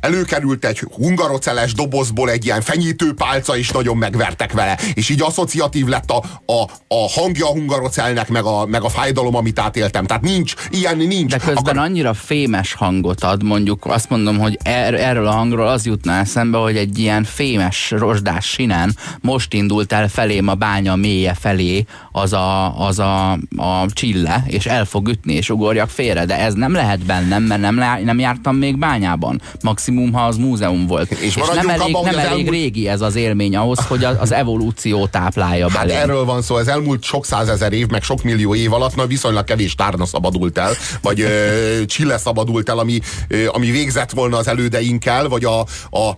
[0.00, 4.78] előkerült egy hungaroceles dobozból egy ilyen fenyítőpálca, és nagyon megvertek vele.
[4.94, 9.34] És így asszociatív lett a, a, a hangja a hungarocelnek, meg a, meg a fájdalom,
[9.34, 10.06] amit átéltem.
[10.06, 11.30] Tehát nincs, ilyen nincs.
[11.30, 11.78] De közben Akar...
[11.78, 16.58] annyira fémes hangot ad, mondjuk azt mondom, hogy er, erről a hangról az jutná eszembe,
[16.58, 22.32] hogy egy ilyen fémes, rozsdás sinen most indult el felém a bánya mélye felé az
[22.32, 26.72] a, az a, a csille, és el fog ütni, és ugorjak félre, de ez nem
[26.72, 29.40] lehet bennem, mert nem, nem jártam még bányában.
[29.60, 31.10] Maximum maximum, ha az múzeum volt.
[31.10, 32.48] És, és nem elég, abban, nem elég elmúlt...
[32.48, 35.92] régi ez az élmény ahhoz, hogy az evolúció táplálja hát belé.
[35.94, 39.44] erről van szó, ez elmúlt sok százezer év, meg sok millió év alatt, na viszonylag
[39.44, 40.72] kevés tárna szabadult el,
[41.02, 46.16] vagy ö, Chile szabadult el, ami, ö, ami végzett volna az elődeinkkel, vagy a, a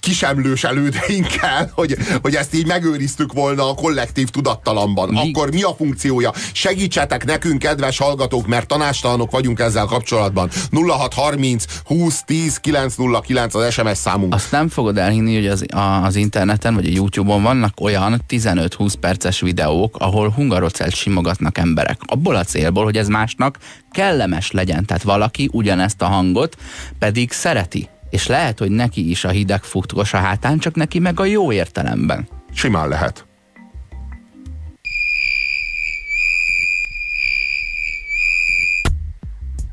[0.00, 5.08] kisemlős elődeinkkel, hogy, hogy ezt így megőriztük volna a kollektív tudattalamban.
[5.08, 5.18] Mi?
[5.28, 6.32] Akkor mi a funkciója?
[6.52, 10.50] Segítsetek nekünk, kedves hallgatók, mert tanástalanok vagyunk ezzel kapcsolatban.
[10.72, 14.34] 0630 20 10 909 az SMS számunk.
[14.34, 18.92] Azt nem fogod elhinni, hogy az, a, az interneten vagy a YouTube-on vannak olyan 15-20
[19.00, 22.00] perces videók, ahol hungarocelt simogatnak emberek.
[22.06, 23.58] Abból a célból, hogy ez másnak
[23.90, 24.84] kellemes legyen.
[24.84, 26.56] Tehát valaki ugyanezt a hangot
[26.98, 31.20] pedig szereti és lehet, hogy neki is a hideg futkos a hátán, csak neki meg
[31.20, 32.28] a jó értelemben.
[32.52, 33.29] Simán lehet.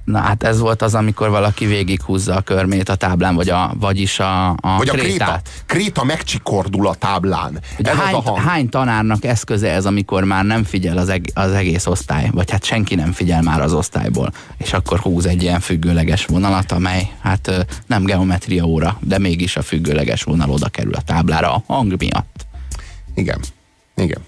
[0.08, 4.20] Na hát ez volt az, amikor valaki végighúzza a körmét a táblán, vagy a, vagyis
[4.20, 5.02] a, a vagy krétát.
[5.02, 7.60] a kréta, kréta megcsikordul a táblán.
[7.78, 8.38] ez hány, az a hang.
[8.38, 12.64] hány tanárnak eszköze ez, amikor már nem figyel az, eg, az egész osztály, vagy hát
[12.64, 17.68] senki nem figyel már az osztályból, és akkor húz egy ilyen függőleges vonalat, amely hát
[17.88, 22.46] nem geometria óra, de mégis a függőleges vonal oda kerül a táblára a hang miatt.
[23.16, 23.40] Igen,
[23.96, 24.22] igen,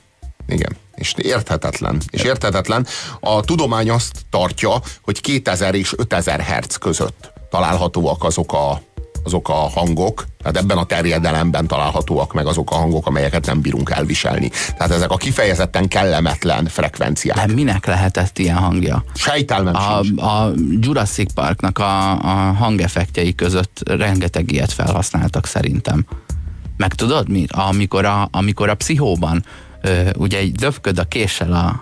[0.47, 0.75] igen.
[0.99, 2.01] És érthetetlen.
[2.09, 2.87] És érthetetlen.
[3.19, 8.81] A tudomány azt tartja, hogy 2000 és 5000 Hz között találhatóak azok a,
[9.23, 13.89] azok a hangok, tehát ebben a terjedelemben találhatóak meg azok a hangok, amelyeket nem bírunk
[13.89, 14.49] elviselni.
[14.77, 17.45] Tehát ezek a kifejezetten kellemetlen frekvenciák.
[17.45, 19.03] De minek lehetett ilyen hangja?
[19.13, 20.21] Sejtelmem A, sincs.
[20.21, 26.05] a Jurassic Parknak a, a hangeffektjei között rengeteg ilyet felhasználtak szerintem.
[26.77, 27.45] Meg tudod mi?
[27.49, 29.45] Amikor a, amikor a pszichóban
[29.81, 31.81] ö, ugye egy döfköd a késsel a,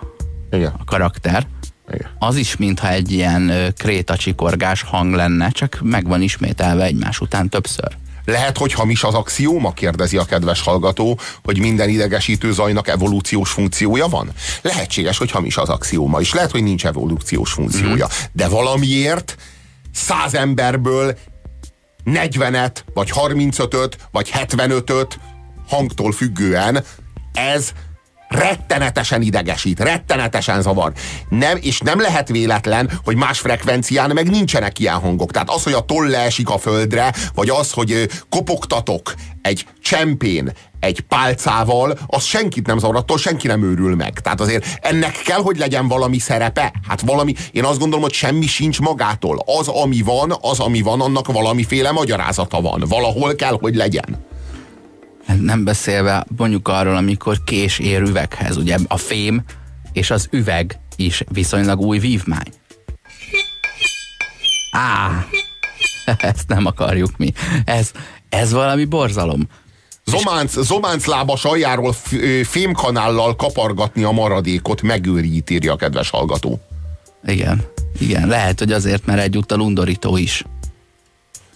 [0.50, 0.74] Igen.
[0.78, 1.46] a karakter,
[1.92, 2.10] Igen.
[2.18, 7.96] az is mintha egy ilyen krétacsikorgás hang lenne, csak meg van ismételve egymás után többször.
[8.24, 14.06] Lehet, hogy hamis az axióma, kérdezi a kedves hallgató, hogy minden idegesítő zajnak evolúciós funkciója
[14.06, 14.30] van?
[14.62, 18.06] Lehetséges, hogy hamis az axióma, és lehet, hogy nincs evolúciós funkciója.
[18.06, 18.14] Mhm.
[18.32, 19.36] De valamiért
[19.92, 21.18] száz emberből
[22.04, 25.18] 40-et, vagy 35-öt, vagy 75-öt
[25.68, 26.84] hangtól függően
[27.32, 27.72] ez
[28.28, 30.92] rettenetesen idegesít, rettenetesen zavar.
[31.28, 35.30] Nem, és nem lehet véletlen, hogy más frekvencián meg nincsenek ilyen hangok.
[35.30, 41.00] Tehát az, hogy a toll leesik a földre, vagy az, hogy kopogtatok egy csempén, egy
[41.00, 44.20] pálcával, az senkit nem zavar, attól senki nem őrül meg.
[44.20, 46.72] Tehát azért ennek kell, hogy legyen valami szerepe.
[46.88, 49.42] Hát valami, én azt gondolom, hogy semmi sincs magától.
[49.58, 52.84] Az, ami van, az, ami van, annak valamiféle magyarázata van.
[52.88, 54.26] Valahol kell, hogy legyen.
[55.36, 59.42] Nem beszélve mondjuk arról, amikor kés ér üveghez, ugye a fém
[59.92, 62.52] és az üveg is viszonylag új vívmány.
[64.70, 65.26] Á,
[66.18, 67.32] ezt nem akarjuk mi.
[67.64, 67.90] Ez,
[68.28, 69.48] ez valami borzalom.
[70.04, 71.94] Zománc, zománc lábas aljáról
[72.42, 76.60] fémkanállal kapargatni a maradékot megőrít, írja a kedves hallgató.
[77.24, 77.64] Igen,
[77.98, 80.44] igen, lehet, hogy azért, mert egyúttal undorító is.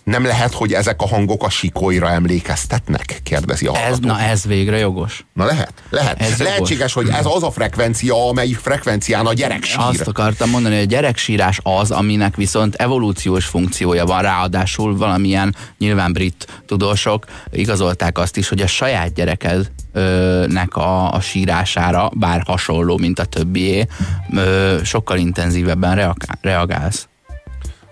[0.04, 3.20] Nem lehet, hogy ezek a hangok a sikolyra emlékeztetnek?
[3.22, 4.06] Kérdezi a Ez, hallgató.
[4.06, 5.24] na ez végre jogos.
[5.32, 6.20] Na lehet, lehet.
[6.20, 9.78] Ez Lehetséges, hogy ez az a frekvencia, amelyik frekvencián a gyerek sír.
[9.78, 16.12] Azt akartam mondani, hogy a gyereksírás az, aminek viszont evolúciós funkciója van, ráadásul valamilyen nyilván
[16.12, 23.18] brit tudósok igazolták azt is, hogy a saját gyerekednek a, a sírására, bár hasonló, mint
[23.18, 23.86] a többié,
[24.34, 27.08] ö, sokkal intenzívebben reagál, reagálsz.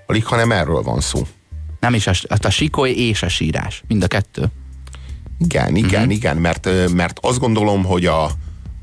[0.06, 1.22] Alig, hanem erről van szó.
[1.80, 2.12] Nem is a,
[2.42, 4.50] a sikoly és a sírás, mind a kettő.
[5.38, 6.14] Igen, igen, uh-huh.
[6.14, 8.24] igen, mert, mert azt gondolom, hogy a,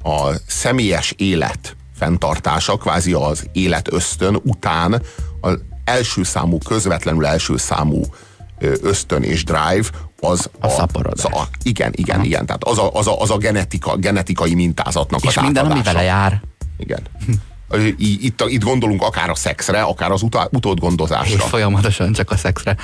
[0.03, 5.01] a személyes élet fenntartása, kvázi az élet ösztön után
[5.41, 8.01] az első számú, közvetlenül első számú
[8.81, 11.25] ösztön és drive az A szaporodás.
[11.25, 12.25] az a, igen, igen, Aha.
[12.25, 12.45] igen.
[12.45, 16.01] Tehát az a, az a, az a genetika, genetikai mintázatnak És az minden, ami vele
[16.01, 16.41] jár.
[16.77, 17.01] Igen.
[17.97, 21.39] Itt, itt gondolunk akár a szexre, akár az utá, És utódgondozásra.
[21.39, 22.75] folyamatosan csak a szexre.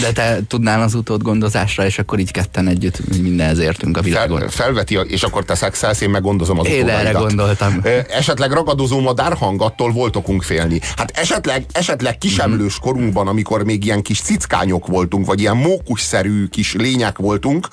[0.00, 4.38] De te tudnál az utódgondozásra, és akkor így ketten együtt mindenhez értünk a világon.
[4.38, 7.22] Fel, felveti, és akkor te szexelsz, én meg gondozom az Én erre utódaidat.
[7.26, 7.80] gondoltam.
[7.82, 10.80] Ö, Esetleg ragadozó madár hang, attól volt okunk félni.
[10.96, 12.86] Hát esetleg, esetleg kisemlős Mhm.
[12.88, 17.68] korunkban, amikor még ilyen kis cickányok voltunk, vagy ilyen mókusszerű kis lények voltunk,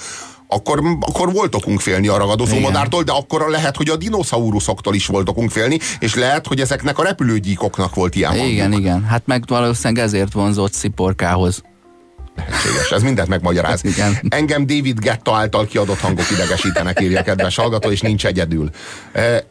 [0.48, 5.08] akkor, akkor volt okunk félni a ragadozó madártól, de akkor lehet, hogy a dinoszauruszoktól is
[5.08, 8.36] volt okunk félni, és lehet, hogy ezeknek a repülőgyíkoknak volt ilyen.
[8.36, 9.04] Igen, igen.
[9.06, 11.62] Hát meg valószínűleg ezért vonzott sziporkához.
[12.36, 13.84] Lehetséges, ez mindent megmagyaráz.
[13.94, 14.18] Igen.
[14.30, 18.70] Engem David Getta által kiadott hangok idegesítenek, írja kedves hallgató, és nincs egyedül.
[19.14, 19.44] E,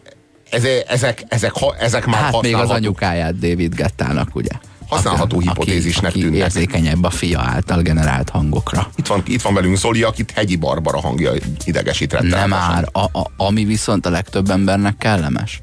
[0.51, 4.51] Ez, ezek, ezek, ha- ezek már Hát még az anyukáját David Gettának, ugye?
[4.95, 6.39] Használható Aki- hipotézisnek aki, tűnnek.
[6.39, 8.91] Érzékenyebb a fia által generált hangokra.
[8.97, 11.33] Itt van, itt van velünk Zoli, akit Hegyi Barbara hangja
[11.65, 12.49] idegesít Nem rettenetesen.
[12.73, 15.63] már, a, a, ami viszont a legtöbb embernek kellemes.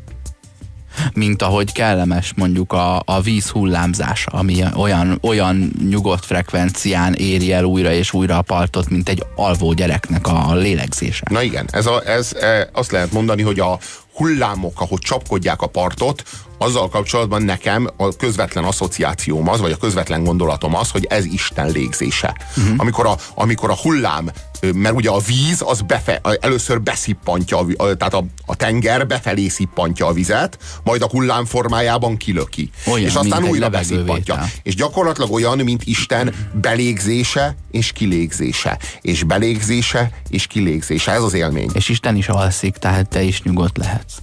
[1.13, 7.63] Mint ahogy kellemes mondjuk a, a víz hullámzása, ami olyan, olyan nyugodt frekvencián éri el
[7.63, 11.23] újra és újra a partot, mint egy alvó gyereknek a lélegzése.
[11.29, 13.79] Na igen, ez, a, ez e, azt lehet mondani, hogy a
[14.13, 16.23] hullámok, ahogy csapkodják a partot,
[16.61, 21.71] azzal kapcsolatban nekem a közvetlen asszociációm az, vagy a közvetlen gondolatom az, hogy ez Isten
[21.71, 22.35] légzése.
[22.57, 22.73] Uh-huh.
[22.77, 24.31] Amikor, a, amikor a hullám,
[24.75, 30.05] mert ugye a víz az befe, először beszippantja, a, tehát a, a tenger befelé szippantja
[30.05, 32.69] a vizet, majd a hullám formájában kilöki.
[32.85, 34.45] Olyan, és aztán újra beszippantja.
[34.63, 38.77] És gyakorlatilag olyan, mint Isten belégzése és kilégzése.
[39.01, 41.11] És belégzése és kilégzése.
[41.11, 41.69] Ez az élmény.
[41.73, 44.13] És Isten is alszik, tehát te is nyugodt lehetsz.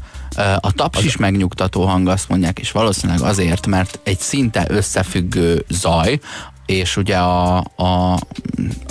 [0.60, 6.20] A taps is megnyugtató hang, azt mondják, és valószínűleg azért, mert egy szinte összefüggő zaj,
[6.66, 8.12] és ugye a, a,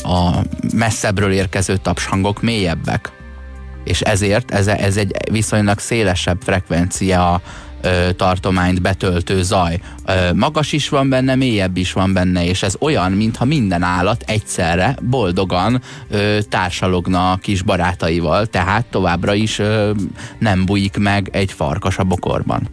[0.03, 3.11] a messzebbről érkező tapshangok mélyebbek.
[3.83, 7.41] És ezért ez, ez egy viszonylag szélesebb frekvencia
[7.81, 9.79] ö, tartományt betöltő zaj.
[10.05, 14.23] Ö, magas is van benne, mélyebb is van benne, és ez olyan, mintha minden állat
[14.27, 19.91] egyszerre boldogan ö, társalogna a kis barátaival, tehát továbbra is ö,
[20.39, 22.69] nem bujik meg egy farkas a bokorban.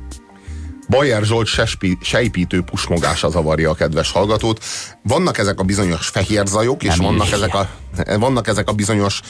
[0.88, 4.64] Bajer Zsolt sespi, sejpítő pusmogása zavarja a kedves hallgatót.
[5.02, 7.68] Vannak ezek a bizonyos fehér zajok, és vannak ezek, a,
[8.18, 9.20] vannak ezek a bizonyos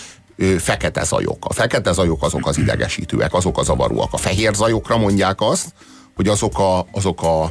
[0.58, 1.44] fekete zajok.
[1.44, 4.12] A fekete zajok azok az idegesítőek, azok a zavaróak.
[4.12, 5.74] A fehér zajokra mondják azt,
[6.16, 7.42] hogy azok a, azok a,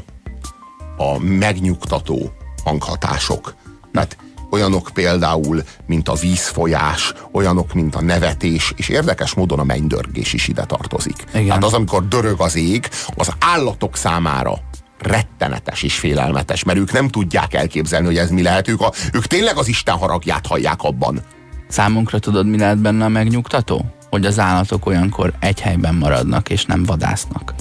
[0.98, 2.32] a megnyugtató
[2.64, 3.56] hanghatások.
[3.92, 4.18] Mert
[4.52, 10.48] olyanok például, mint a vízfolyás, olyanok, mint a nevetés, és érdekes módon a mennydörgés is
[10.48, 11.24] ide tartozik.
[11.34, 11.48] Igen.
[11.48, 14.54] Tehát az, amikor dörög az ég, az állatok számára
[15.00, 18.68] rettenetes és félelmetes, mert ők nem tudják elképzelni, hogy ez mi lehet.
[18.68, 21.22] Ők, a, ők tényleg az Isten haragját hallják abban.
[21.68, 23.86] Számunkra tudod, mi lehet benne a megnyugtató?
[24.10, 27.54] Hogy az állatok olyankor egy helyben maradnak, és nem vadásznak.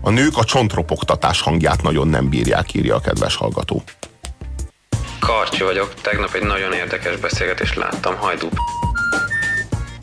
[0.00, 3.82] A nők a csontropogtatás hangját nagyon nem bírják, írja a kedves hallgató.
[5.18, 8.48] Karcsi vagyok, tegnap egy nagyon érdekes beszélgetést láttam Hajdú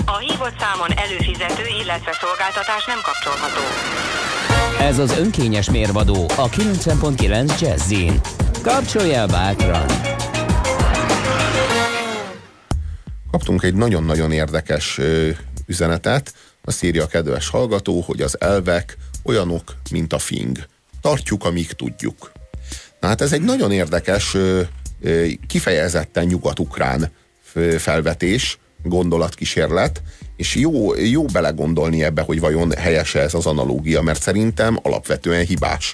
[0.05, 3.61] A hívott számon előfizető, illetve szolgáltatás nem kapcsolható.
[4.79, 8.19] Ez az önkényes mérvadó a 90.9 Jazzin.
[8.63, 10.18] Kapcsolja bátran!
[13.39, 14.99] Kaptunk egy nagyon-nagyon érdekes
[15.65, 16.33] üzenetet.
[16.63, 20.57] Azt írja a kedves hallgató, hogy az elvek olyanok, mint a fing.
[21.01, 22.31] Tartjuk, amíg tudjuk.
[22.99, 24.37] Na hát ez egy nagyon érdekes,
[25.47, 27.11] kifejezetten nyugat-ukrán
[27.77, 30.01] felvetés, gondolatkísérlet,
[30.35, 35.93] és jó, jó belegondolni ebbe, hogy vajon helyese ez az analógia, mert szerintem alapvetően hibás.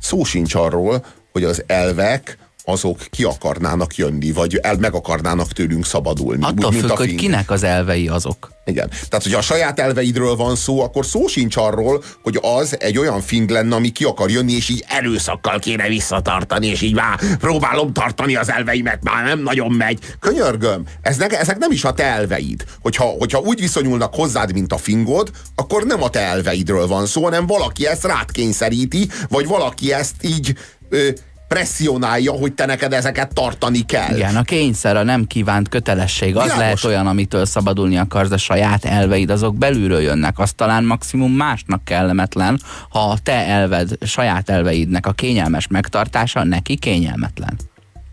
[0.00, 5.86] Szó sincs arról, hogy az elvek azok ki akarnának jönni, vagy el meg akarnának tőlünk
[5.86, 6.44] szabadulni.
[6.44, 8.52] Attól úgy, függ, a hogy kinek az elvei azok.
[8.66, 8.88] Igen.
[8.88, 13.20] Tehát, hogyha a saját elveidről van szó, akkor szó sincs arról, hogy az egy olyan
[13.20, 17.92] fing lenne, ami ki akar jönni, és így erőszakkal kéne visszatartani, és így már próbálom
[17.92, 19.98] tartani az elveimet, már nem nagyon megy.
[20.20, 22.64] Könyörgöm, ez ne, ezek nem is a te elveid.
[22.80, 27.22] Hogyha, hogyha úgy viszonyulnak hozzád, mint a fingod, akkor nem a te elveidről van szó,
[27.22, 30.54] hanem valaki ezt rád kényszeríti, vagy valaki ezt így
[30.88, 31.08] ö,
[31.48, 34.16] presszionálja, hogy te neked ezeket tartani kell.
[34.16, 36.62] Igen, a kényszer, a nem kívánt kötelesség, az Világos.
[36.62, 40.38] lehet olyan, amitől szabadulni akarsz, de saját elveid azok belülről jönnek.
[40.38, 46.76] Az talán maximum másnak kellemetlen, ha a te elved, saját elveidnek a kényelmes megtartása neki
[46.76, 47.58] kényelmetlen.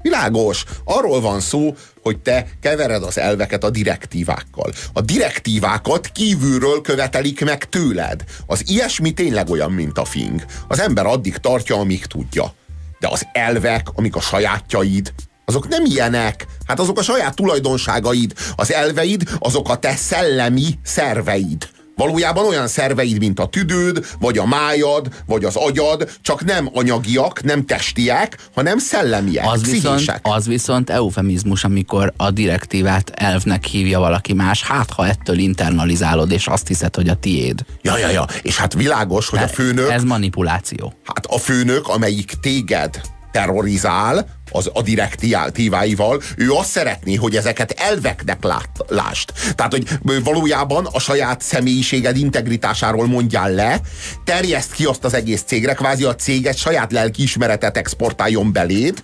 [0.01, 0.63] Világos.
[0.83, 4.71] Arról van szó, hogy te kevered az elveket a direktívákkal.
[4.93, 8.23] A direktívákat kívülről követelik meg tőled.
[8.45, 10.45] Az ilyesmi tényleg olyan, mint a fing.
[10.67, 12.53] Az ember addig tartja, amíg tudja.
[13.01, 15.13] De az elvek, amik a sajátjaid,
[15.45, 16.45] azok nem ilyenek.
[16.65, 18.33] Hát azok a saját tulajdonságaid.
[18.55, 21.69] Az elveid, azok a te szellemi szerveid.
[22.01, 27.43] Valójában olyan szerveid, mint a tüdőd, vagy a májad, vagy az agyad, csak nem anyagiak,
[27.43, 34.33] nem testiek, hanem szellemiek, Az viszont, az viszont eufemizmus, amikor a direktívát elvnek hívja valaki
[34.33, 37.65] más, hát ha ettől internalizálod, és azt hiszed, hogy a tiéd.
[37.81, 38.25] Ja, ja, ja.
[38.41, 40.93] És hát világos, hogy a főnök, Ez manipuláció.
[41.05, 48.43] hát a főnök, amelyik téged terrorizál az a direktíváival, ő azt szeretné, hogy ezeket elveknek
[48.43, 49.33] lát, lást.
[49.55, 49.87] Tehát, hogy
[50.23, 53.79] valójában a saját személyiséged integritásáról mondjál le,
[54.23, 59.03] terjeszt ki azt az egész cégre, kvázi a céget saját lelkiismeretet exportáljon beléd,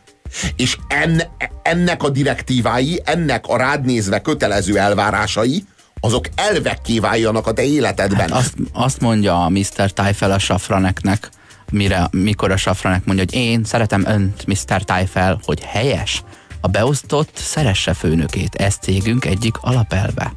[0.56, 1.22] és en,
[1.64, 5.64] ennek a direktívái, ennek a rád nézve kötelező elvárásai,
[6.00, 8.32] azok elvekké váljanak a te életedben.
[8.32, 9.92] Azt, azt mondja a Mr.
[9.94, 11.30] Tyfel a Safraneknek,
[11.72, 14.84] mire, mikor a Safranek mondja, hogy én szeretem önt, Mr.
[14.84, 16.24] Tyfel, hogy helyes.
[16.62, 18.56] A beosztott szeresse főnökét.
[18.56, 20.34] Ez cégünk egyik alapelve.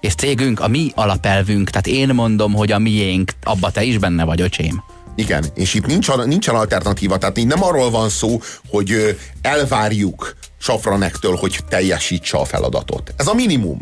[0.00, 4.24] És cégünk, a mi alapelvünk, tehát én mondom, hogy a miénk, abba te is benne
[4.24, 4.82] vagy, öcsém.
[5.14, 11.36] Igen, és itt nincs, nincsen alternatíva, tehát így nem arról van szó, hogy elvárjuk Safranektől,
[11.36, 13.14] hogy teljesítse a feladatot.
[13.16, 13.78] Ez a minimum.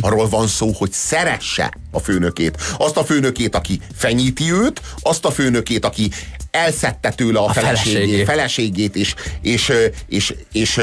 [0.00, 2.56] Arról van szó, hogy szeresse a főnökét.
[2.78, 6.10] Azt a főnökét, aki fenyíti őt, azt a főnökét, aki
[6.50, 8.96] elszedte tőle a, A feleségét, feleségét.
[8.96, 9.72] és, és,
[10.08, 10.80] és, és, és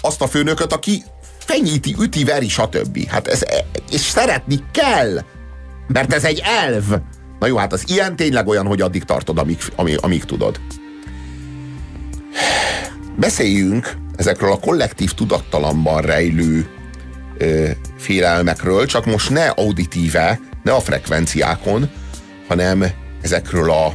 [0.00, 1.02] azt a főnököt, aki
[1.38, 3.08] fenyíti, üti, veri, stb.
[3.08, 3.42] Hát ez,
[3.90, 5.20] és szeretni kell,
[5.86, 6.84] mert ez egy elv.
[7.38, 10.60] Na jó, hát az ilyen tényleg olyan, hogy addig tartod, amíg, amíg, amíg tudod.
[13.16, 16.68] Beszéljünk ezekről a kollektív tudattalamban rejlő
[17.38, 17.68] ö,
[17.98, 21.90] félelmekről, csak most ne auditíve, ne a frekvenciákon,
[22.48, 22.84] hanem
[23.22, 23.94] ezekről a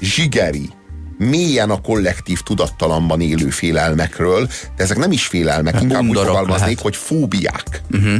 [0.00, 0.70] zsigeri,
[1.18, 6.80] mélyen a kollektív tudattalamban élő félelmekről, de ezek nem is félelmek, inkább úgy fogalmaznék, lehet.
[6.80, 7.82] hogy fóbiák.
[7.90, 8.18] Uh-huh.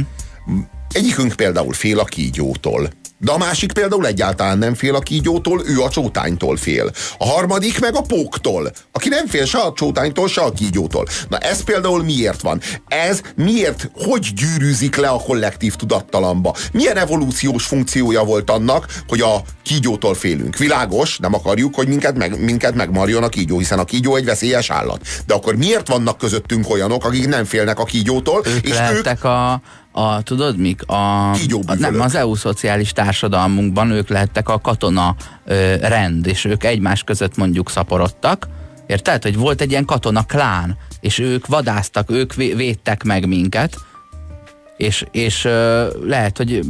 [0.91, 2.89] Egyikünk például fél a kígyótól.
[3.17, 6.91] De a másik például egyáltalán nem fél a kígyótól, ő a csótánytól fél.
[7.17, 11.07] A harmadik meg a póktól, aki nem fél se a csótánytól, se a kígyótól.
[11.29, 12.61] Na ez például miért van?
[12.87, 16.55] Ez miért, hogy gyűrűzik le a kollektív tudattalamba?
[16.71, 20.57] Milyen evolúciós funkciója volt annak, hogy a kígyótól félünk?
[20.57, 24.69] Világos, nem akarjuk, hogy minket, meg, minket megmarjon a kígyó, hiszen a kígyó egy veszélyes
[24.69, 25.07] állat.
[25.25, 29.61] De akkor miért vannak közöttünk olyanok, akik nem félnek a kígyótól, Ők és ők a,
[29.91, 30.81] a, tudod mik?
[30.87, 36.63] A, a, nem, az EU szociális társadalmunkban ők lettek a katona ö, rend, és ők
[36.63, 38.47] egymás között mondjuk szaporodtak,
[38.91, 39.23] Érted?
[39.23, 43.75] Hogy volt egy ilyen katona klán, és ők vadáztak, ők vé- védtek meg minket,
[44.77, 46.61] és, és ö, lehet, hogy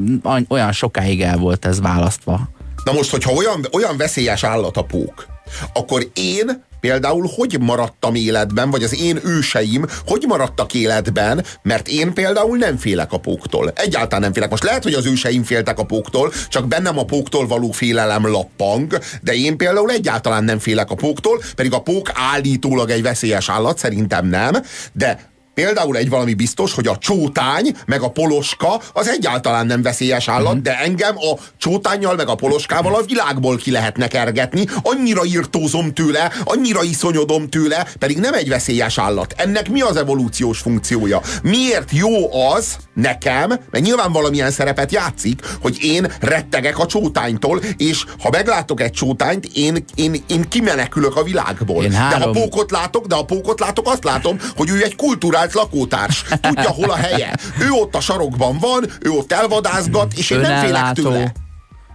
[0.48, 2.50] olyan sokáig el volt ez választva.
[2.84, 5.26] Na most, hogyha olyan, olyan veszélyes állat a pók,
[5.74, 12.14] akkor én például hogy maradtam életben, vagy az én őseim hogy maradtak életben, mert én
[12.14, 13.72] például nem félek a póktól.
[13.76, 14.50] Egyáltalán nem félek.
[14.50, 19.00] Most lehet, hogy az őseim féltek a póktól, csak bennem a póktól való félelem lappang,
[19.22, 23.78] de én például egyáltalán nem félek a póktól, pedig a pók állítólag egy veszélyes állat,
[23.78, 24.54] szerintem nem,
[24.94, 30.28] de Például egy valami biztos, hogy a csótány meg a poloska az egyáltalán nem veszélyes
[30.28, 30.62] állat, Mhm.
[30.64, 34.66] de engem a csótányjal meg a poloskával a világból ki lehetne kergetni.
[34.84, 39.34] Annyira írtózom tőle, annyira iszonyodom tőle, pedig nem egy veszélyes állat.
[39.38, 41.22] Ennek mi az evolúciós funkciója?
[41.44, 48.04] Miért jó az nekem, mert nyilván valamilyen szerepet játszik, hogy én rettegek a csótánytól, és
[48.20, 51.84] ha meglátok egy csótányt, én, én, én kimenekülök a világból.
[51.84, 54.96] Én De ha három- pókot látok, de ha pókot látok, azt látom, hogy ő egy
[55.42, 56.24] kulturált lakótárs.
[56.42, 57.36] Tudja, hol a helye.
[57.60, 61.32] Ő ott a sarokban van, ő ott elvadázgat, és én nem félek tőle.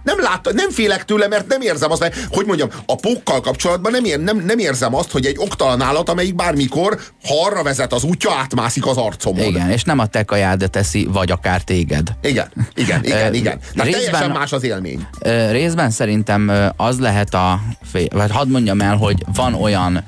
[0.07, 3.91] Nem, lát, nem félek tőle, mert nem érzem azt, mert, hogy mondjam, a pókkal kapcsolatban
[3.91, 7.93] nem, ér, nem, nem érzem azt, hogy egy oktalan állat, amelyik bármikor, ha arra vezet
[7.93, 9.43] az útja, átmászik az arcomon.
[9.43, 12.07] Igen, és nem a te kajádat teszi, vagy akár téged.
[12.21, 13.59] Igen, igen, igen, igen.
[13.59, 15.07] Tehát részben- teljesen más az élmény.
[15.51, 17.59] Részben szerintem az lehet a,
[17.91, 20.03] vagy hadd mondjam el, hogy van olyan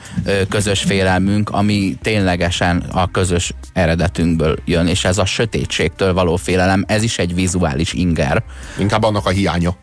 [0.50, 7.04] közös félelmünk, ami ténylegesen a közös eredetünkből jön, és ez a sötétségtől való félelem, ez
[7.04, 8.44] is egy vizuális inger.
[8.78, 9.76] Inkább annak a hiánya.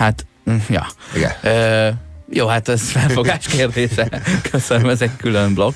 [0.00, 0.86] Hát, mm, ja.
[1.14, 1.32] Igen.
[1.42, 1.88] Ö,
[2.32, 4.08] jó, hát ez felfogás kérdése.
[4.50, 5.74] Köszönöm, ez egy külön blokk.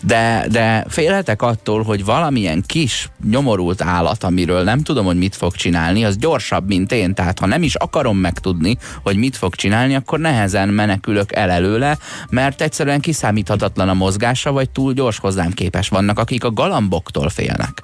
[0.00, 5.54] De, de félhetek attól, hogy valamilyen kis nyomorult állat, amiről nem tudom, hogy mit fog
[5.54, 7.14] csinálni, az gyorsabb, mint én.
[7.14, 11.98] Tehát ha nem is akarom megtudni, hogy mit fog csinálni, akkor nehezen menekülök el előle,
[12.30, 15.88] mert egyszerűen kiszámíthatatlan a mozgása, vagy túl gyors hozzám képes.
[15.88, 17.82] Vannak, akik a galamboktól félnek.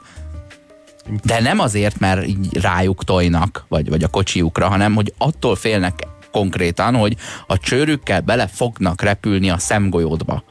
[1.25, 6.07] De nem azért, mert így rájuk tojnak, vagy, vagy a kocsiukra, hanem hogy attól félnek
[6.33, 10.43] konkrétan, hogy a csőrükkel bele fognak repülni a szemgolyódba.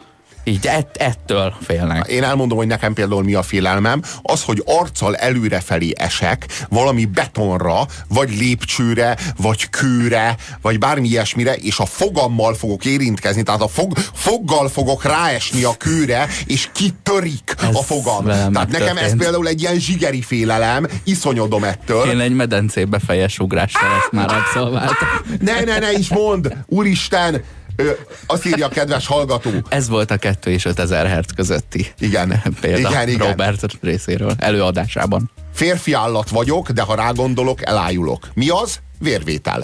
[0.43, 2.07] Így ett, ettől félnek.
[2.07, 7.85] Én elmondom, hogy nekem például mi a félelmem, az, hogy arccal előrefelé esek valami betonra,
[8.07, 13.97] vagy lépcsőre, vagy kőre, vagy bármi ilyesmire, és a fogammal fogok érintkezni, tehát a fog,
[14.13, 18.25] foggal fogok ráesni a kőre, és kitörik Ez a fogam.
[18.25, 22.09] Tehát nekem ez például egy ilyen zsigeri félelem, iszonyodom ettől.
[22.09, 25.07] Én egy medencébe fejes ugrással ezt már abszolváltam.
[25.39, 26.57] Ne, ne, ne is mond!
[26.65, 27.43] Úristen!
[27.75, 27.91] Ö,
[28.25, 29.51] azt írja a kedves hallgató.
[29.69, 32.41] Ez volt a 2 és 5000 Hz közötti Igen.
[32.61, 33.27] példa Igen, igen.
[33.27, 35.31] Robert részéről előadásában.
[35.53, 38.29] Férfi állat vagyok, de ha rágondolok, elájulok.
[38.33, 38.79] Mi az?
[38.99, 39.63] Vérvétel.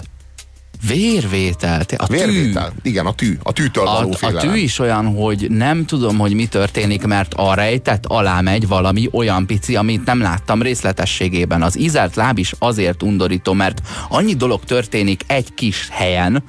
[0.86, 2.14] Vérvétel, te- a tű.
[2.16, 2.72] Vérvétel.
[2.82, 3.38] Igen, a tű.
[3.42, 4.52] A tűtől A, való a félelem.
[4.52, 9.08] tű is olyan, hogy nem tudom, hogy mi történik, mert a rejtett alá megy valami
[9.12, 11.62] olyan pici, amit nem láttam részletességében.
[11.62, 16.42] Az ízelt láb is azért undorító, mert annyi dolog történik egy kis helyen,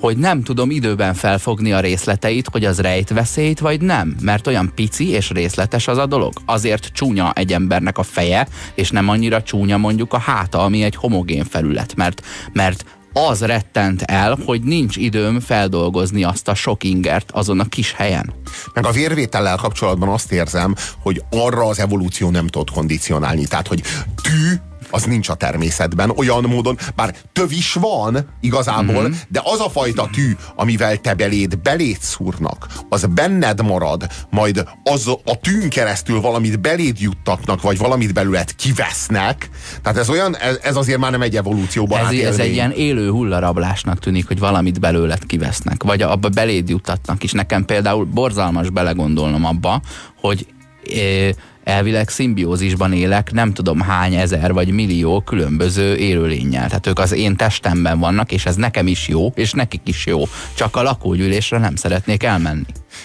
[0.00, 4.16] hogy nem tudom időben felfogni a részleteit, hogy az rejt veszélyt, vagy nem.
[4.22, 6.32] Mert olyan pici és részletes az a dolog.
[6.44, 10.94] Azért csúnya egy embernek a feje, és nem annyira csúnya mondjuk a háta, ami egy
[10.96, 11.94] homogén felület.
[11.96, 12.22] Mert,
[12.52, 17.92] mert az rettent el, hogy nincs időm feldolgozni azt a sok ingert azon a kis
[17.92, 18.34] helyen.
[18.74, 23.46] Meg a vérvétellel kapcsolatban azt érzem, hogy arra az evolúció nem tud kondicionálni.
[23.46, 23.82] Tehát, hogy
[24.22, 24.54] tű
[24.90, 29.12] az nincs a természetben, olyan módon, bár töv is van igazából, mm-hmm.
[29.28, 35.08] de az a fajta tű, amivel te beléd belét szúrnak, az benned marad, majd az
[35.24, 39.48] a tűn keresztül valamit beléd juttatnak, vagy valamit belőled kivesznek.
[39.82, 43.10] Tehát ez olyan, ez, ez azért már nem egy evolúcióban Ez, ez egy ilyen élő
[43.10, 47.32] hullarablásnak tűnik, hogy valamit belőled kivesznek, vagy abba beléd juttatnak is.
[47.32, 49.80] Nekem például borzalmas belegondolnom abba,
[50.20, 50.46] hogy
[50.94, 51.30] eh,
[51.68, 56.66] elvileg szimbiózisban élek nem tudom hány ezer vagy millió különböző élőlényel.
[56.66, 60.22] Tehát ők az én testemben vannak, és ez nekem is jó, és nekik is jó.
[60.54, 62.64] Csak a lakógyűlésre nem szeretnék elmenni.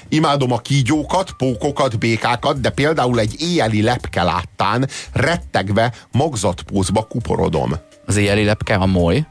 [0.09, 7.73] Imádom a kígyókat, pókokat, békákat, de például egy éjjeli lepke láttán rettegve magzatpózba kuporodom.
[8.05, 9.25] Az éjjeli lepke a moly,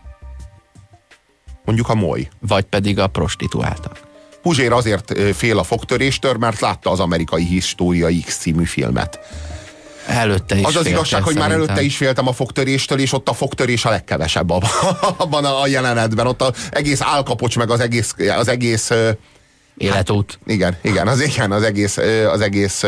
[1.65, 2.29] Mondjuk a moly.
[2.41, 4.12] vagy pedig a prostituáltak.
[4.43, 9.19] Puzsér azért fél a fogtöréstől, mert látta az amerikai História X című filmet.
[10.07, 11.69] Előtte is Az az igazság, hogy már szerintem.
[11.69, 14.51] előtte is féltem a fogtöréstől, és ott a fogtörés a legkevesebb
[15.17, 16.27] abban, a jelenetben.
[16.27, 18.91] Ott az egész álkapocs, meg az egész, az egész
[19.77, 20.39] Életút.
[20.47, 21.97] igen, igen, az igen, az egész,
[22.33, 22.83] az egész,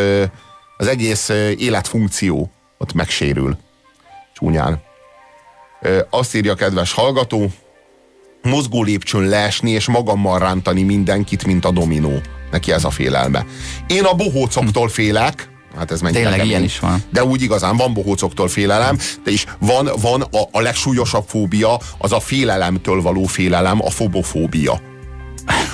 [0.77, 1.29] az egész
[1.59, 3.57] életfunkció ott megsérül.
[4.35, 4.83] Csúnyán.
[6.11, 7.51] Azt írja a kedves hallgató,
[8.45, 12.21] mozgó lépcsőn leesni és magammal rántani mindenkit, mint a dominó.
[12.51, 13.47] Neki ez a félelme.
[13.87, 17.03] Én a bohócoktól félek, hát ez mennyire Tényleg ilyen is van.
[17.11, 22.13] De úgy igazán van bohócoktól félelem, de is van, van a, a legsúlyosabb fóbia, az
[22.13, 24.81] a félelemtől való félelem, a fobofóbia.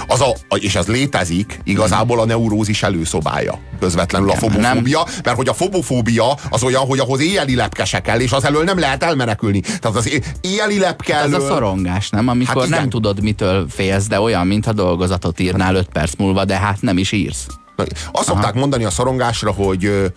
[0.07, 3.59] Az a, és ez létezik igazából a neurózis előszobája.
[3.81, 8.01] Közvetlenül a Nem, fobofóbia, mert hogy a fobofóbia az olyan, hogy ahhoz éjjeli lepke se
[8.01, 9.61] kell, és az elől nem lehet elmenekülni.
[9.61, 12.29] Tehát az éjjeli lepke Ez a szorongás, nem?
[12.29, 12.79] Amikor Hát hát igen.
[12.81, 16.99] nem tudod, mitől félsz, de olyan, mintha dolgozatot írnál 5 perc múlva, de hát nem
[16.99, 17.47] is írsz.
[18.13, 20.13] Azt szokták mondani a szorongásra, hogy,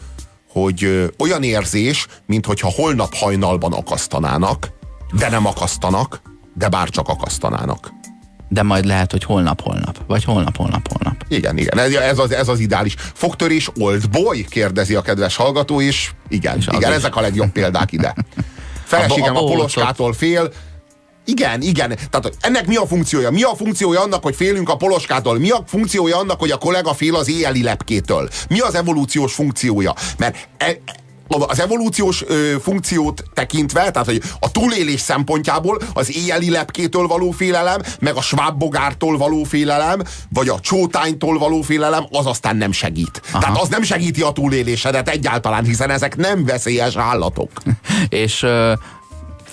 [0.52, 4.72] hogy olyan érzés, mintha holnap hajnalban akasztanának,
[5.12, 6.22] de nem akasztanak,
[6.54, 7.92] de bár csak akasztanának.
[8.50, 11.16] De majd lehet, hogy holnap-holnap, vagy holnap-holnap-holnap.
[11.28, 12.96] Igen, igen, ez, az, ez az ideális.
[13.14, 14.46] Fogtörés old boy?
[14.50, 16.98] kérdezi a kedves hallgató, és igen, És igen, is.
[16.98, 18.16] ezek a legjobb példák ide.
[18.86, 20.52] Feleségem A a a poloskától fél,
[21.26, 21.98] igen, igen.
[22.10, 23.32] Tehát ennek mi a funkciója?
[23.32, 25.40] Mi a funkciója annak, hogy félünk a poloskától?
[25.40, 28.30] Mi a funkciója annak, hogy a kollega fél az éjjeli lepkétől?
[28.50, 29.94] Mi az evolúciós funkciója?
[30.18, 30.78] Mert e,
[31.28, 37.82] az evolúciós ö, funkciót tekintve, tehát hogy a túlélés szempontjából az éjjeli lepkétől való félelem,
[38.00, 43.22] meg a svábbogártól való félelem, vagy a csótánytól való félelem, az aztán nem segít.
[43.32, 43.40] Aha.
[43.40, 47.52] Tehát az nem segíti a túlélésedet egyáltalán, hiszen ezek nem veszélyes állatok.
[48.10, 48.74] És ö,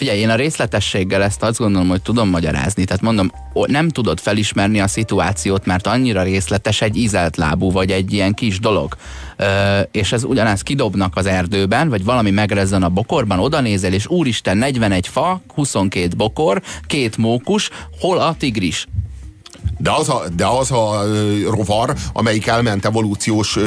[0.01, 2.85] figyelj, én a részletességgel ezt azt gondolom, hogy tudom magyarázni.
[2.85, 8.13] Tehát mondom, nem tudod felismerni a szituációt, mert annyira részletes egy ízelt lábú, vagy egy
[8.13, 8.97] ilyen kis dolog.
[9.91, 14.57] És ez ugyanez kidobnak az erdőben, vagy valami megrezzen a bokorban, oda nézel, és úristen,
[14.57, 17.71] 41 fa, 22 bokor, két mókus,
[18.01, 18.87] hol a tigris?
[19.79, 21.03] De az a, de az a
[21.51, 23.59] rovar, amelyik elment evolúciós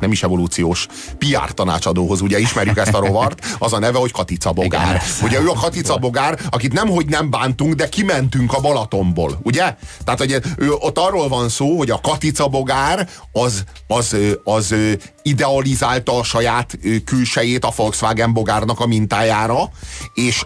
[0.00, 0.86] nem is evolúciós,
[1.18, 4.94] PR tanácsadóhoz, ugye ismerjük ezt a rovart, az a neve, hogy Katica Bogár.
[4.94, 5.02] Igen.
[5.22, 9.76] Ugye ő a Katica Bogár, akit nem, hogy nem bántunk, de kimentünk a Balatonból, ugye?
[10.04, 14.74] Tehát, hogy ő, ott arról van szó, hogy a Katica Bogár az, az, az
[15.22, 19.70] idealizálta a saját külsejét a Volkswagen Bogárnak a mintájára,
[20.14, 20.44] és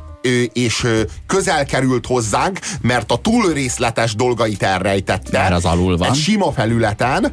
[0.53, 0.87] és
[1.27, 5.39] közel került hozzánk, mert a túl részletes dolgait elrejtette.
[5.39, 6.09] Mert az alul van.
[6.09, 7.33] Egy sima felületen,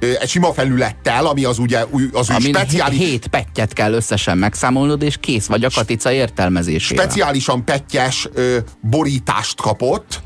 [0.00, 1.78] egy sima felülettel, ami az ugye
[2.12, 7.04] az ő Amin speciális, hét pettyet kell összesen megszámolnod, és kész vagy a katica értelmezésével.
[7.04, 10.20] speciálisan pettyes ö, borítást kapott,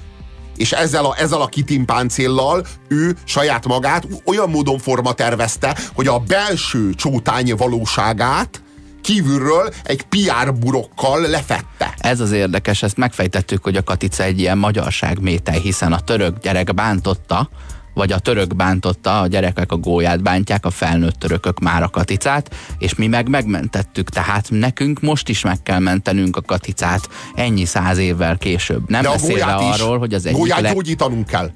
[0.57, 6.19] és ezzel a, ezzel a kitimpáncéllal ő saját magát olyan módon forma tervezte, hogy a
[6.19, 8.63] belső csótány valóságát
[9.03, 11.95] kívülről egy PR burokkal lefette.
[11.99, 16.39] Ez az érdekes, ezt megfejtettük, hogy a katica egy ilyen magyarság métej, hiszen a török
[16.39, 17.49] gyerek bántotta,
[17.95, 22.55] vagy a török bántotta, a gyerekek a gólyát bántják, a felnőtt törökök már a katicát,
[22.79, 27.99] és mi meg megmentettük, tehát nekünk most is meg kell mentenünk a katicát ennyi száz
[27.99, 28.91] évvel később.
[28.91, 30.75] Nem beszélve arról, hogy az egyik Gólyát leg...
[30.75, 31.51] gyógyítanunk kell.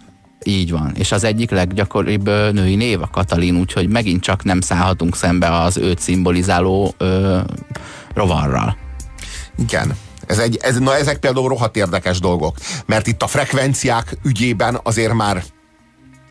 [0.44, 5.16] Így van, és az egyik leggyakoribb női név a Katalin, úgyhogy megint csak nem szállhatunk
[5.16, 7.38] szembe az őt szimbolizáló ö,
[8.14, 8.76] rovarral.
[9.58, 9.96] Igen.
[10.26, 12.56] Ez egy, ez, na ezek például rohadt érdekes dolgok.
[12.86, 15.44] Mert itt a frekvenciák ügyében azért már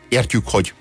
[0.08, 0.74] értjük, hogy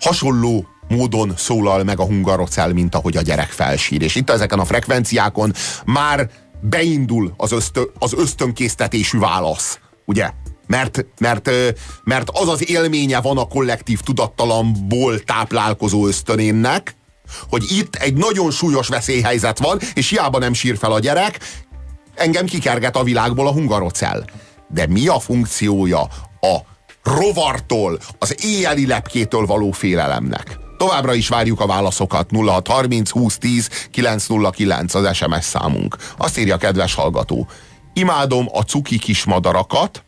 [0.00, 4.02] hasonló módon szólal meg a hungarocell, mint ahogy a gyerek felsír.
[4.02, 5.52] És itt ezeken a frekvenciákon
[5.84, 6.30] már
[6.60, 9.78] beindul az, ösztö, az ösztönkésztetésű válasz.
[10.04, 10.30] Ugye?
[10.66, 11.50] Mert, mert,
[12.04, 16.96] mert az az élménye van a kollektív tudattalamból táplálkozó ösztönénnek,
[17.48, 21.38] hogy itt egy nagyon súlyos veszélyhelyzet van, és hiába nem sír fel a gyerek,
[22.14, 24.24] engem kikerget a világból a hungarocell.
[24.68, 26.00] De mi a funkciója
[26.40, 26.58] a
[27.04, 30.58] rovartól, az éjjeli lepkétől való félelemnek?
[30.76, 35.96] Továbbra is várjuk a válaszokat 0630 2010 909 az SMS számunk.
[36.16, 37.48] Azt írja a kedves hallgató.
[37.92, 40.04] Imádom a cuki kis madarakat,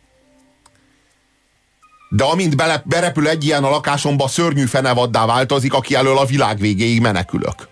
[2.08, 6.58] de amint bele, berepül egy ilyen a lakásomba, szörnyű fenevaddá változik, aki elől a világ
[6.58, 7.68] végéig menekülök.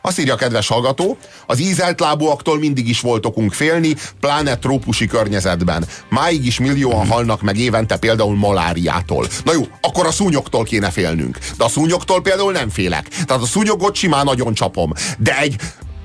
[0.00, 5.06] Azt írja a kedves hallgató, az ízelt lábúaktól mindig is volt okunk félni, pláne trópusi
[5.06, 5.84] környezetben.
[6.08, 9.26] Máig is millióan halnak meg évente például maláriától.
[9.44, 11.38] Na jó, akkor a szúnyoktól kéne félnünk.
[11.56, 13.08] De a szúnyoktól például nem félek.
[13.08, 14.92] Tehát a szúnyogot simán nagyon csapom.
[15.18, 15.56] De egy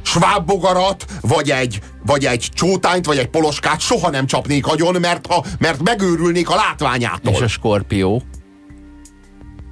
[0.02, 5.46] svábbogarat, vagy egy, vagy egy csótányt, vagy egy poloskát soha nem csapnék agyon, mert, ha,
[5.60, 7.34] mert megőrülnék a látványától.
[7.34, 8.24] És a skorpió.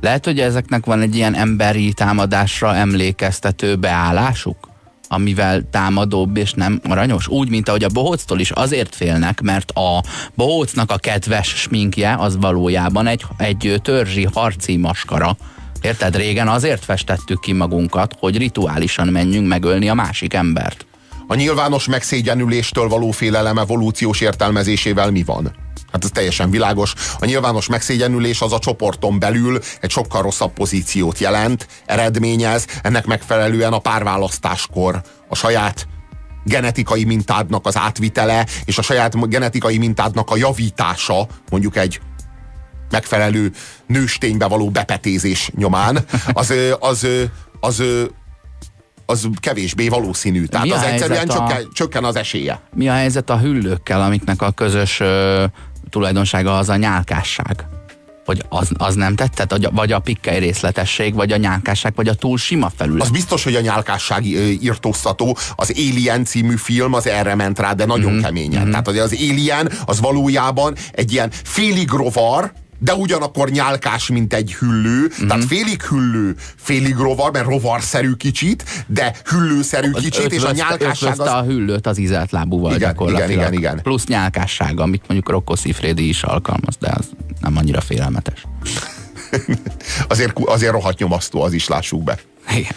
[0.04, 4.72] Lehet, hogy ezeknek van egy ilyen emberi támadásra emlékeztető beállásuk?
[5.08, 7.28] amivel támadóbb és nem aranyos.
[7.28, 10.04] Úgy, mint ahogy a bohóctól is azért félnek, mert a
[10.36, 15.38] bohócnak a kedves sminkje az valójában egy, egy törzsi harci maskara.
[15.82, 16.16] Érted?
[16.16, 20.86] Régen azért festettük ki magunkat, hogy rituálisan menjünk megölni a másik embert.
[21.28, 25.63] A nyilvános megszégyenüléstől való félelem evolúciós értelmezésével mi van?
[25.94, 26.94] Hát ez teljesen világos.
[27.20, 33.74] A nyilvános megszégyenülés az a csoporton belül egy sokkal rosszabb pozíciót jelent, eredményez, ennek megfelelően
[33.74, 35.88] a párválasztáskor a saját
[36.44, 42.00] genetikai mintádnak az átvitele, és a saját genetikai mintádnak a javítása, mondjuk egy
[42.90, 43.52] megfelelő
[43.88, 46.00] nősténybe való bepetézés nyomán,
[46.34, 47.08] az, az,
[47.60, 47.84] az, az,
[49.06, 50.46] az kevésbé valószínű.
[50.46, 51.34] Tehát az egyszerűen a...
[51.34, 52.62] csökken, csökken az esélye.
[52.76, 55.02] Mi a helyzet a hüllőkkel, amiknek a közös
[55.94, 57.66] tulajdonsága az a nyálkásság?
[58.26, 59.70] Hogy az, az nem tetszett?
[59.72, 63.02] Vagy a pikkely részletesség, vagy a nyálkásság, vagy a túl sima felület?
[63.02, 65.38] Az biztos, hogy a nyálkásság írtóztató.
[65.56, 68.22] Az Alien című film az erre ment rá, de nagyon mm-hmm.
[68.22, 68.62] keményen.
[68.62, 68.70] Mm-hmm.
[68.70, 72.54] Tehát az Alien az valójában egy ilyen félig rovar,
[72.84, 75.28] de ugyanakkor nyálkás, mint egy hüllő, mm-hmm.
[75.28, 81.20] tehát félig hüllő, félig rovar, mert rovarszerű kicsit, de hüllőszerű kicsit, ötvözt, és a nyálkásság
[81.20, 81.28] az...
[81.28, 82.96] a hüllőt az izelt lábúval igen.
[83.08, 83.80] Igen, igen, igen.
[83.82, 87.10] Plusz nyálkásság, amit mondjuk Rocco Siffredi is alkalmaz, de az
[87.42, 88.46] nem annyira félelmetes.
[90.08, 92.20] azért, azért rohadt nyomasztó, az is lássuk be.
[92.56, 92.76] Igen.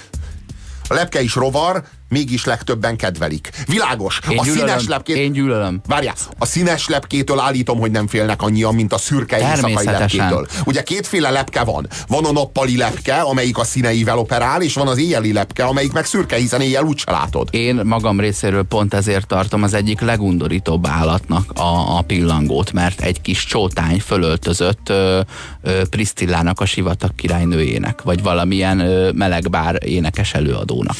[0.88, 3.50] A lepke is rovar, mégis legtöbben kedvelik.
[3.66, 4.20] Világos.
[4.30, 5.16] Én a gyűlölöm, színes lepkét...
[5.16, 5.80] Én gyűlölöm.
[5.86, 10.46] Várjál, a színes lepkétől állítom, hogy nem félnek annyian, mint a szürke éjszakai lepkétől.
[10.64, 11.88] Ugye kétféle lepke van.
[12.08, 16.04] Van a nappali lepke, amelyik a színeivel operál, és van az éjjeli lepke, amelyik meg
[16.04, 17.48] szürke, hiszen éjjel úgyse látod.
[17.50, 23.20] Én magam részéről pont ezért tartom az egyik legundorítóbb állatnak a, a pillangót, mert egy
[23.20, 25.20] kis csótány fölöltözött ö,
[25.62, 30.96] ö, Pristillának a sivatag királynőjének, vagy valamilyen ö, melegbár énekes előadónak.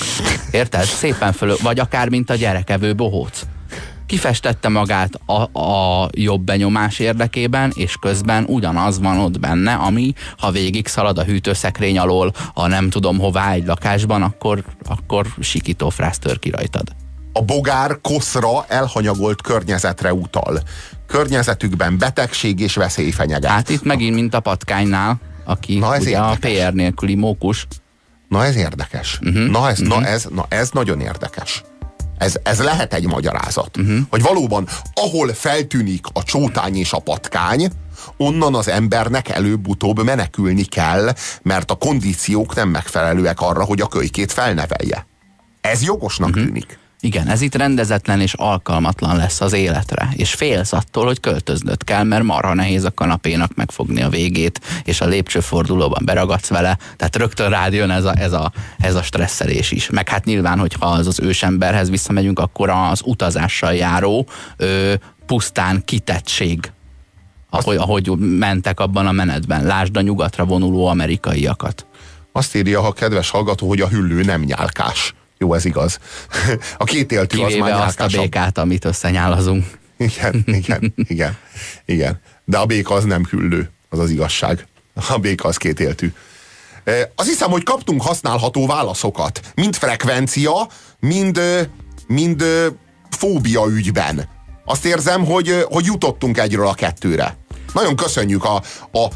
[0.51, 0.85] Érted?
[0.97, 3.43] Szépen föl, vagy akár mint a gyerekevő bohóc.
[4.07, 10.51] Kifestette magát a, a jobb benyomás érdekében, és közben ugyanaz van ott benne, ami ha
[10.51, 16.19] végig szalad a hűtőszekrény alól, a nem tudom hová egy lakásban, akkor, akkor sikító frász
[16.19, 16.89] tör ki rajtad.
[17.33, 20.61] A bogár koszra elhanyagolt környezetre utal.
[21.07, 23.51] Környezetükben betegség és veszély fenyeget.
[23.51, 26.63] Hát itt megint, mint a patkánynál, aki Na ez ugye érdekes.
[26.63, 27.67] a PR nélküli mókus,
[28.29, 29.19] Na ez érdekes.
[29.23, 29.49] Uh-huh.
[29.49, 30.01] Na, ez, uh-huh.
[30.01, 31.63] na, ez, na ez nagyon érdekes.
[32.19, 33.77] Ez, ez lehet egy magyarázat.
[33.77, 33.99] Uh-huh.
[34.11, 37.71] Hogy valóban, ahol feltűnik a csótány és a patkány,
[38.17, 41.13] onnan az embernek előbb-utóbb menekülni kell,
[41.43, 45.07] mert a kondíciók nem megfelelőek arra, hogy a kölykét felnevelje.
[45.61, 46.45] Ez jogosnak uh-huh.
[46.45, 46.79] tűnik.
[47.07, 52.03] Igen, ez itt rendezetlen és alkalmatlan lesz az életre, és félsz attól, hogy költöznöd kell,
[52.03, 57.51] mert marha nehéz a kanapénak megfogni a végét, és a lépcsőfordulóban beragadsz vele, tehát rögtön
[57.51, 59.91] rád jön ez a, ez a, ez a stresszelés is.
[59.91, 64.27] Meg hát nyilván, hogyha az az ősemberhez visszamegyünk, akkor az utazással járó
[64.57, 64.95] ö,
[65.27, 66.71] pusztán kitettség
[67.51, 69.65] ahogy, ahogy mentek abban a menetben.
[69.65, 71.87] Lásd a nyugatra vonuló amerikaiakat.
[72.33, 75.15] Azt írja a kedves hallgató, hogy a hüllő nem nyálkás.
[75.39, 75.99] Jó, ez igaz.
[76.79, 79.65] A két éltű az már azt a békát, amit összenyálazunk.
[79.97, 81.37] Igen, igen, igen,
[81.85, 82.21] igen.
[82.45, 84.67] De a béka az nem hüllő, az az igazság.
[85.09, 86.13] A béka az két éltű.
[87.15, 89.41] Azt hiszem, hogy kaptunk használható válaszokat.
[89.55, 90.69] Mind frekvencia,
[91.01, 91.41] mind,
[92.07, 92.45] mind
[93.11, 94.29] fóbia ügyben.
[94.65, 97.37] Azt érzem, hogy, hogy jutottunk egyről a kettőre.
[97.73, 98.63] Nagyon köszönjük a,
[98.93, 99.09] a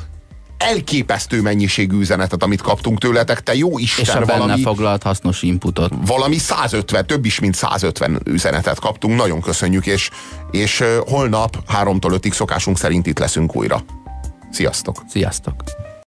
[0.61, 5.43] elképesztő mennyiségű üzenetet, amit kaptunk tőletek, te jó Isten, És a benne valami, foglalt hasznos
[5.43, 5.93] inputot.
[6.07, 10.11] Valami 150, több is, mint 150 üzenetet kaptunk, nagyon köszönjük, és,
[10.51, 13.85] és holnap 3-tól 5-ig szokásunk szerint itt leszünk újra.
[14.51, 15.05] Sziasztok!
[15.09, 15.55] Sziasztok!